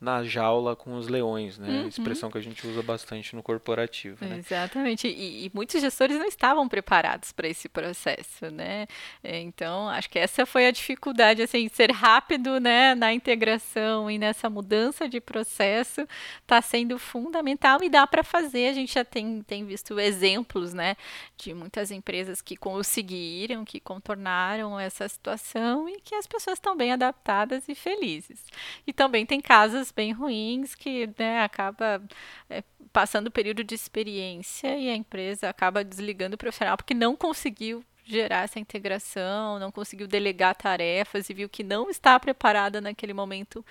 [0.00, 1.82] na jaula com os leões, né?
[1.82, 1.88] Uhum.
[1.88, 4.38] Expressão que a gente usa bastante no corporativo, né?
[4.38, 8.86] Exatamente, e, e muitos gestores não estavam preparados para esse processo, né?
[9.22, 14.18] É, Então, acho que essa foi a dificuldade, assim, ser rápido, né, na integração e
[14.18, 16.06] nessa mudança de processo
[16.40, 18.68] está sendo fundamental e dá para fazer.
[18.68, 20.96] A gente já tem, tem visto exemplos, né,
[21.36, 26.92] de muitas empresas que conseguiram, que contornaram essa situação e que as pessoas estão bem
[26.92, 28.44] adaptadas e felizes.
[28.86, 32.02] E também tem casos bem ruins que, né, acaba
[32.48, 32.62] é,
[32.92, 37.84] passando o período de experiência e a empresa acaba desligando o profissional porque não conseguiu
[38.04, 43.64] gerar essa integração, não conseguiu delegar tarefas e viu que não está preparada naquele momento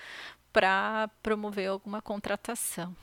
[0.52, 2.96] para promover alguma contratação.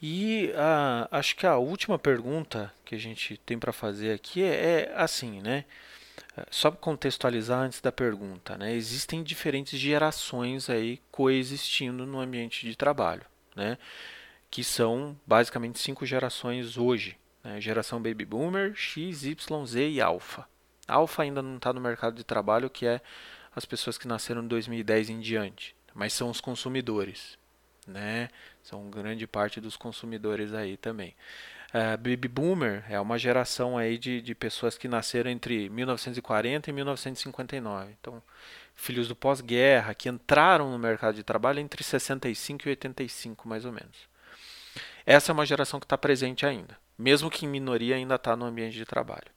[0.00, 4.88] E ah, acho que a última pergunta que a gente tem para fazer aqui é,
[4.88, 5.64] é assim, né?
[6.50, 8.74] Só contextualizar antes da pergunta, né?
[8.74, 13.24] Existem diferentes gerações aí coexistindo no ambiente de trabalho,
[13.54, 13.76] né?
[14.50, 17.60] Que são basicamente cinco gerações hoje, né?
[17.60, 20.46] Geração Baby Boomer, X, Y, Z e Alpha.
[20.86, 23.00] Alpha ainda não está no mercado de trabalho, que é
[23.54, 27.38] as pessoas que nasceram em 2010 em diante, mas são os consumidores,
[27.86, 28.28] né?
[28.62, 31.14] São grande parte dos consumidores aí também.
[31.72, 36.72] Uh, Baby Boomer é uma geração aí de, de pessoas que nasceram entre 1940 e
[36.72, 37.92] 1959.
[38.00, 38.20] Então,
[38.74, 43.70] filhos do pós-guerra, que entraram no mercado de trabalho entre 65 e 85, mais ou
[43.72, 44.08] menos.
[45.06, 48.46] Essa é uma geração que está presente ainda, mesmo que em minoria ainda está no
[48.46, 49.30] ambiente de trabalho.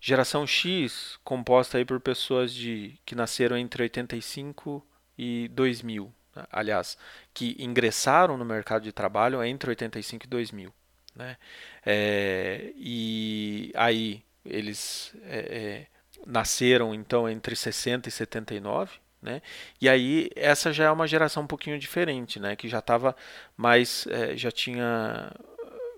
[0.00, 4.86] Geração X, composta aí por pessoas de, que nasceram entre 85
[5.18, 6.44] e 2000, né?
[6.50, 6.96] aliás,
[7.34, 10.72] que ingressaram no mercado de trabalho entre 85 e 2000.
[11.16, 11.36] Né?
[11.84, 15.86] É, e aí eles é,
[16.26, 19.40] nasceram então entre 60 e 79, né?
[19.80, 22.54] E aí essa já é uma geração um pouquinho diferente, né?
[22.54, 23.16] Que já estava
[23.56, 24.06] mais,
[24.36, 25.32] já tinha,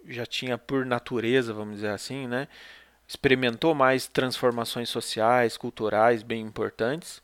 [0.08, 2.48] já tinha por natureza, vamos dizer assim, né?
[3.06, 7.20] Experimentou mais transformações sociais, culturais bem importantes.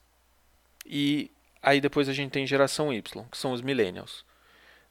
[0.85, 1.31] E
[1.63, 4.25] aí depois a gente tem geração Y, que são os millennials.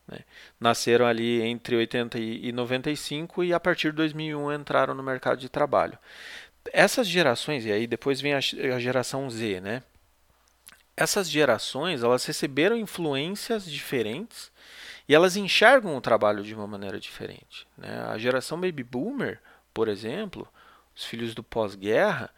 [0.07, 0.19] Né?
[0.59, 5.49] Nasceram ali entre 80 e 95 e a partir de 2001 entraram no mercado de
[5.49, 5.97] trabalho.
[6.71, 9.83] Essas gerações, e aí depois vem a, a geração Z, né?
[10.95, 14.51] Essas gerações, elas receberam influências diferentes
[15.07, 17.67] e elas enxergam o trabalho de uma maneira diferente.
[17.77, 18.05] Né?
[18.07, 19.39] A geração Baby Boomer,
[19.73, 20.47] por exemplo,
[20.95, 22.29] os filhos do pós-guerra,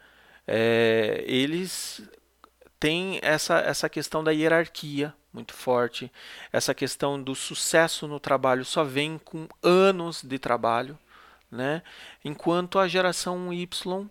[0.46, 2.02] é, eles
[2.86, 6.10] têm essa, essa questão da hierarquia muito forte.
[6.52, 10.96] Essa questão do sucesso no trabalho só vem com anos de trabalho,
[11.50, 11.82] né?
[12.24, 14.08] Enquanto a geração Y,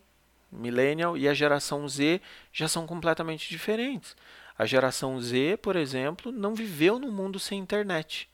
[0.52, 2.20] millennial, e a geração Z
[2.52, 4.14] já são completamente diferentes.
[4.58, 8.30] A geração Z, por exemplo, não viveu num mundo sem internet,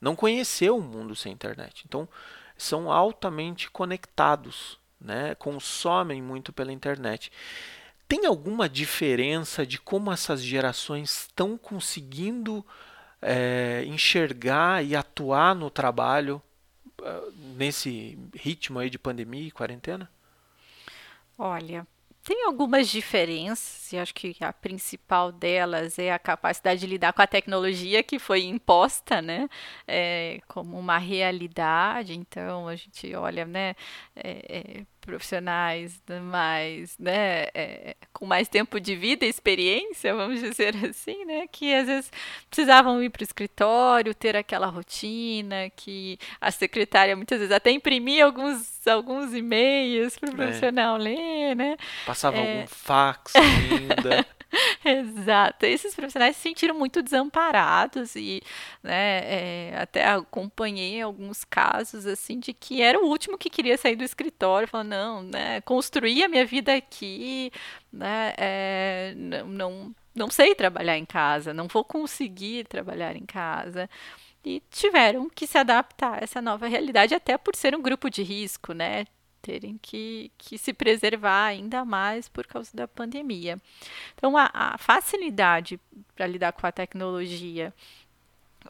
[0.00, 1.84] não conheceu um mundo sem internet.
[1.86, 2.08] Então,
[2.56, 5.34] são altamente conectados, né?
[5.34, 7.30] Consomem muito pela internet.
[8.08, 12.64] Tem alguma diferença de como essas gerações estão conseguindo
[13.20, 16.42] é, enxergar e atuar no trabalho
[17.00, 20.10] uh, nesse ritmo aí de pandemia e quarentena?
[21.38, 21.86] Olha,
[22.22, 27.20] tem algumas diferenças, e acho que a principal delas é a capacidade de lidar com
[27.20, 29.48] a tecnologia que foi imposta, né,
[29.88, 32.14] é, como uma realidade.
[32.14, 33.74] Então, a gente olha, né,
[34.14, 36.00] é, é, profissionais
[36.30, 41.74] mais, né, é, com mais tempo de vida e experiência, vamos dizer assim, né, que
[41.74, 42.12] às vezes
[42.48, 48.24] precisavam ir para o escritório, ter aquela rotina, que a secretária muitas vezes até imprimia
[48.24, 51.76] alguns, alguns e-mails para o profissional ler, né.
[52.06, 54.26] Passava algum fax ainda.
[54.84, 55.64] Exato.
[55.66, 58.42] Esses profissionais se sentiram muito desamparados e
[58.82, 63.96] né, é, até acompanhei alguns casos assim de que era o último que queria sair
[63.96, 67.50] do escritório, falando, não, né, construir a minha vida aqui,
[67.92, 73.88] né, é, não, não, não sei trabalhar em casa, não vou conseguir trabalhar em casa
[74.44, 78.22] e tiveram que se adaptar a essa nova realidade, até por ser um grupo de
[78.22, 79.06] risco, né?
[79.42, 83.58] Terem que, que se preservar ainda mais por causa da pandemia.
[84.14, 85.80] Então, a, a facilidade
[86.14, 87.74] para lidar com a tecnologia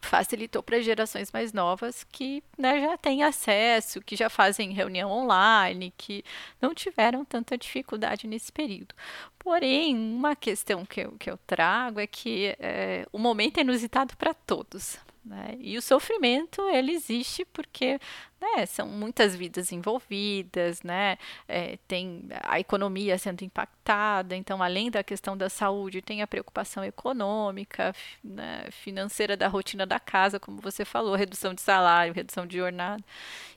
[0.01, 5.93] facilitou para gerações mais novas que né, já têm acesso, que já fazem reunião online,
[5.97, 6.25] que
[6.61, 8.95] não tiveram tanta dificuldade nesse período.
[9.39, 14.17] Porém, uma questão que eu, que eu trago é que é, o momento é inusitado
[14.17, 14.99] para todos.
[15.25, 15.57] Né?
[15.61, 18.01] E o sofrimento ele existe porque
[18.41, 21.17] né, são muitas vidas envolvidas, né?
[21.47, 26.85] É, tem a economia sendo impactada, então além da questão da saúde tem a preocupação
[26.85, 32.57] econômica, né, financeira da rotina da casa, como você falou, redução de salário, redução de
[32.57, 33.05] jornada.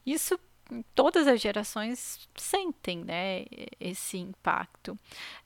[0.06, 0.40] Isso
[0.94, 3.46] todas as gerações sentem, né,
[3.80, 4.98] esse impacto.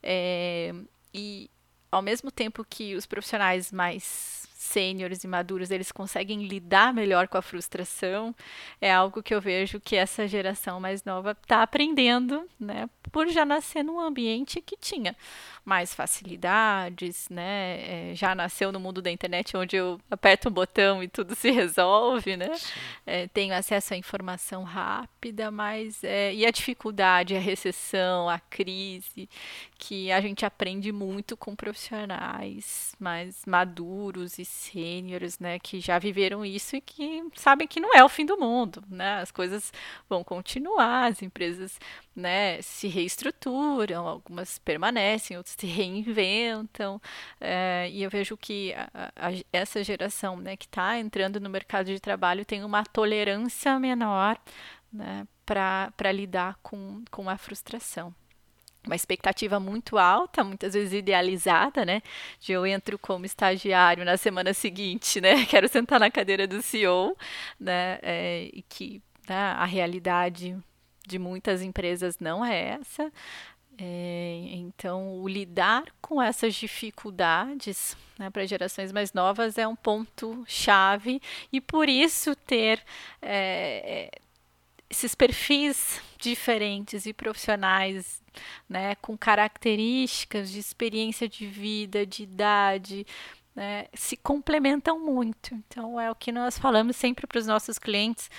[0.03, 0.73] É,
[1.13, 1.49] e
[1.91, 7.37] ao mesmo tempo que os profissionais mais sêniores e maduros eles conseguem lidar melhor com
[7.37, 8.35] a frustração,
[8.81, 12.89] é algo que eu vejo que essa geração mais nova está aprendendo, né?
[13.09, 15.15] Por já nascer num ambiente que tinha
[15.63, 18.11] mais facilidades, né?
[18.11, 21.51] É, já nasceu no mundo da internet onde eu aperto um botão e tudo se
[21.51, 22.51] resolve, né?
[23.05, 29.29] É, tenho acesso à informação rápida, mas é, e a dificuldade, a recessão, a crise,
[29.77, 36.45] que a gente aprende muito com profissionais mais maduros e sêniores, né, que já viveram
[36.45, 39.19] isso e que sabem que não é o fim do mundo, né?
[39.21, 39.71] As coisas
[40.09, 41.79] vão continuar, as empresas,
[42.15, 47.01] né, se reestruturam, algumas permanecem, outras se reinventam,
[47.39, 51.87] é, e eu vejo que a, a, essa geração, né, que está entrando no mercado
[51.87, 54.37] de trabalho tem uma tolerância menor,
[54.91, 58.13] né, para lidar com, com a frustração
[58.85, 62.01] uma expectativa muito alta, muitas vezes idealizada, né?
[62.39, 65.45] De eu entro como estagiário na semana seguinte, né?
[65.47, 67.15] Quero sentar na cadeira do CEO,
[67.59, 67.99] né?
[68.01, 70.57] É, e que né, a realidade
[71.07, 73.11] de muitas empresas não é essa.
[73.81, 80.43] É, então, o lidar com essas dificuldades né, para gerações mais novas é um ponto
[80.45, 81.21] chave
[81.51, 82.83] e por isso ter
[83.21, 84.28] é, é
[84.89, 88.21] esses perfis diferentes e profissionais,
[88.67, 93.05] né, com características de experiência de vida, de idade,
[93.55, 95.53] né, se complementam muito.
[95.53, 98.29] Então, é o que nós falamos sempre para os nossos clientes.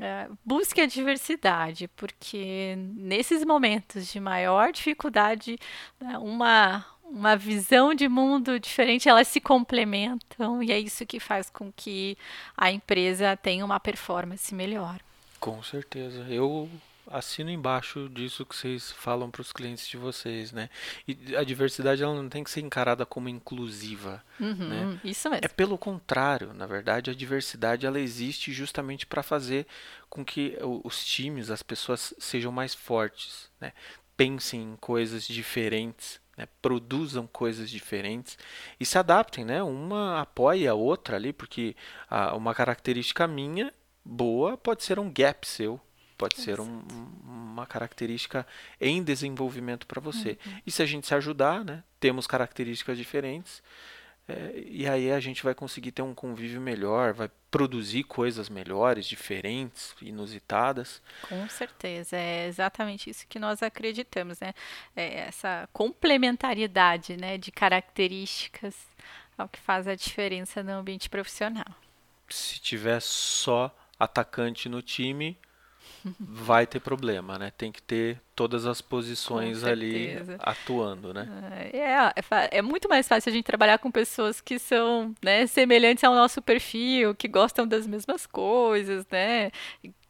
[0.00, 5.58] É, busque a diversidade, porque nesses momentos de maior dificuldade,
[6.00, 11.50] né, uma, uma visão de mundo diferente, elas se complementam e é isso que faz
[11.50, 12.16] com que
[12.56, 14.98] a empresa tenha uma performance melhor.
[15.42, 16.24] Com certeza.
[16.28, 16.70] Eu
[17.10, 20.70] assino embaixo disso que vocês falam para os clientes de vocês, né?
[21.06, 25.00] E a diversidade ela não tem que ser encarada como inclusiva, uhum, né?
[25.02, 25.44] Isso mesmo.
[25.44, 29.66] É pelo contrário, na verdade, a diversidade ela existe justamente para fazer
[30.08, 33.72] com que os times, as pessoas sejam mais fortes, né?
[34.16, 36.46] Pensem em coisas diferentes, né?
[36.62, 38.38] produzam coisas diferentes
[38.78, 39.60] e se adaptem, né?
[39.60, 41.74] Uma apoia a outra ali, porque
[42.08, 43.72] a, uma característica minha
[44.04, 45.80] boa pode ser um gap seu,
[46.16, 46.82] pode ser um,
[47.24, 48.46] uma característica
[48.80, 50.38] em desenvolvimento para você.
[50.44, 50.60] Uhum.
[50.66, 53.62] E se a gente se ajudar, né, temos características diferentes,
[54.28, 59.04] é, e aí a gente vai conseguir ter um convívio melhor, vai produzir coisas melhores,
[59.06, 61.02] diferentes, inusitadas.
[61.28, 64.54] Com certeza, é exatamente isso que nós acreditamos, né?
[64.94, 68.74] É essa complementariedade, né, de características
[69.36, 71.66] é o que faz a diferença no ambiente profissional.
[72.28, 75.38] Se tiver só atacante no time,
[76.18, 77.52] vai ter problema, né?
[77.52, 81.28] Tem que ter todas as posições ali atuando, né?
[81.72, 86.02] É, é, é, muito mais fácil a gente trabalhar com pessoas que são né, semelhantes
[86.04, 89.50] ao nosso perfil, que gostam das mesmas coisas, né?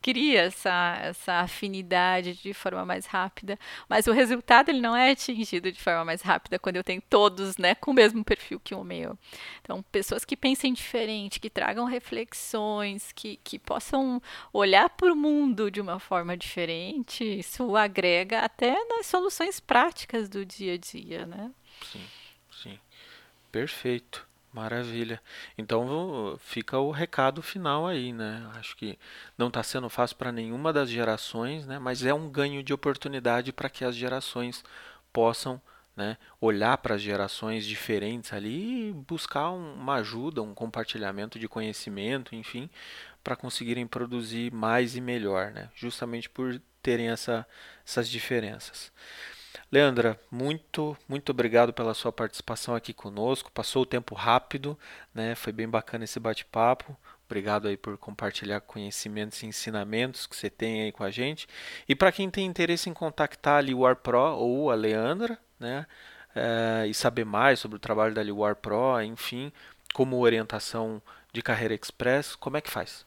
[0.03, 3.57] cria essa, essa afinidade de forma mais rápida,
[3.89, 7.57] mas o resultado ele não é atingido de forma mais rápida quando eu tenho todos
[7.57, 9.17] né, com o mesmo perfil que o meu.
[9.63, 14.21] Então, pessoas que pensem diferente, que tragam reflexões, que, que possam
[14.53, 20.45] olhar para o mundo de uma forma diferente, isso agrega até nas soluções práticas do
[20.45, 21.51] dia a dia, né?
[21.91, 22.07] Sim,
[22.63, 22.81] sim.
[23.51, 24.27] Perfeito.
[24.53, 25.19] Maravilha.
[25.57, 28.47] Então fica o recado final aí, né?
[28.55, 28.99] Acho que
[29.37, 31.79] não está sendo fácil para nenhuma das gerações, né?
[31.79, 34.63] Mas é um ganho de oportunidade para que as gerações
[35.11, 35.61] possam
[35.97, 36.17] né?
[36.41, 42.71] olhar para as gerações diferentes ali e buscar uma ajuda, um compartilhamento de conhecimento, enfim,
[43.23, 45.69] para conseguirem produzir mais e melhor, né?
[45.75, 47.47] justamente por terem essa,
[47.87, 48.93] essas diferenças.
[49.71, 53.51] Leandra, muito, muito obrigado pela sua participação aqui conosco.
[53.51, 54.79] Passou o tempo rápido,
[55.15, 55.35] né?
[55.35, 56.95] Foi bem bacana esse bate-papo.
[57.25, 61.49] Obrigado aí por compartilhar conhecimentos e ensinamentos que você tem aí com a gente.
[61.89, 65.87] E para quem tem interesse em contactar a Liwar Pro ou a Leandra, né?
[66.35, 69.51] É, e saber mais sobre o trabalho da Liwar Pro, enfim,
[69.95, 71.01] como orientação
[71.33, 73.07] de carreira express, como é que faz?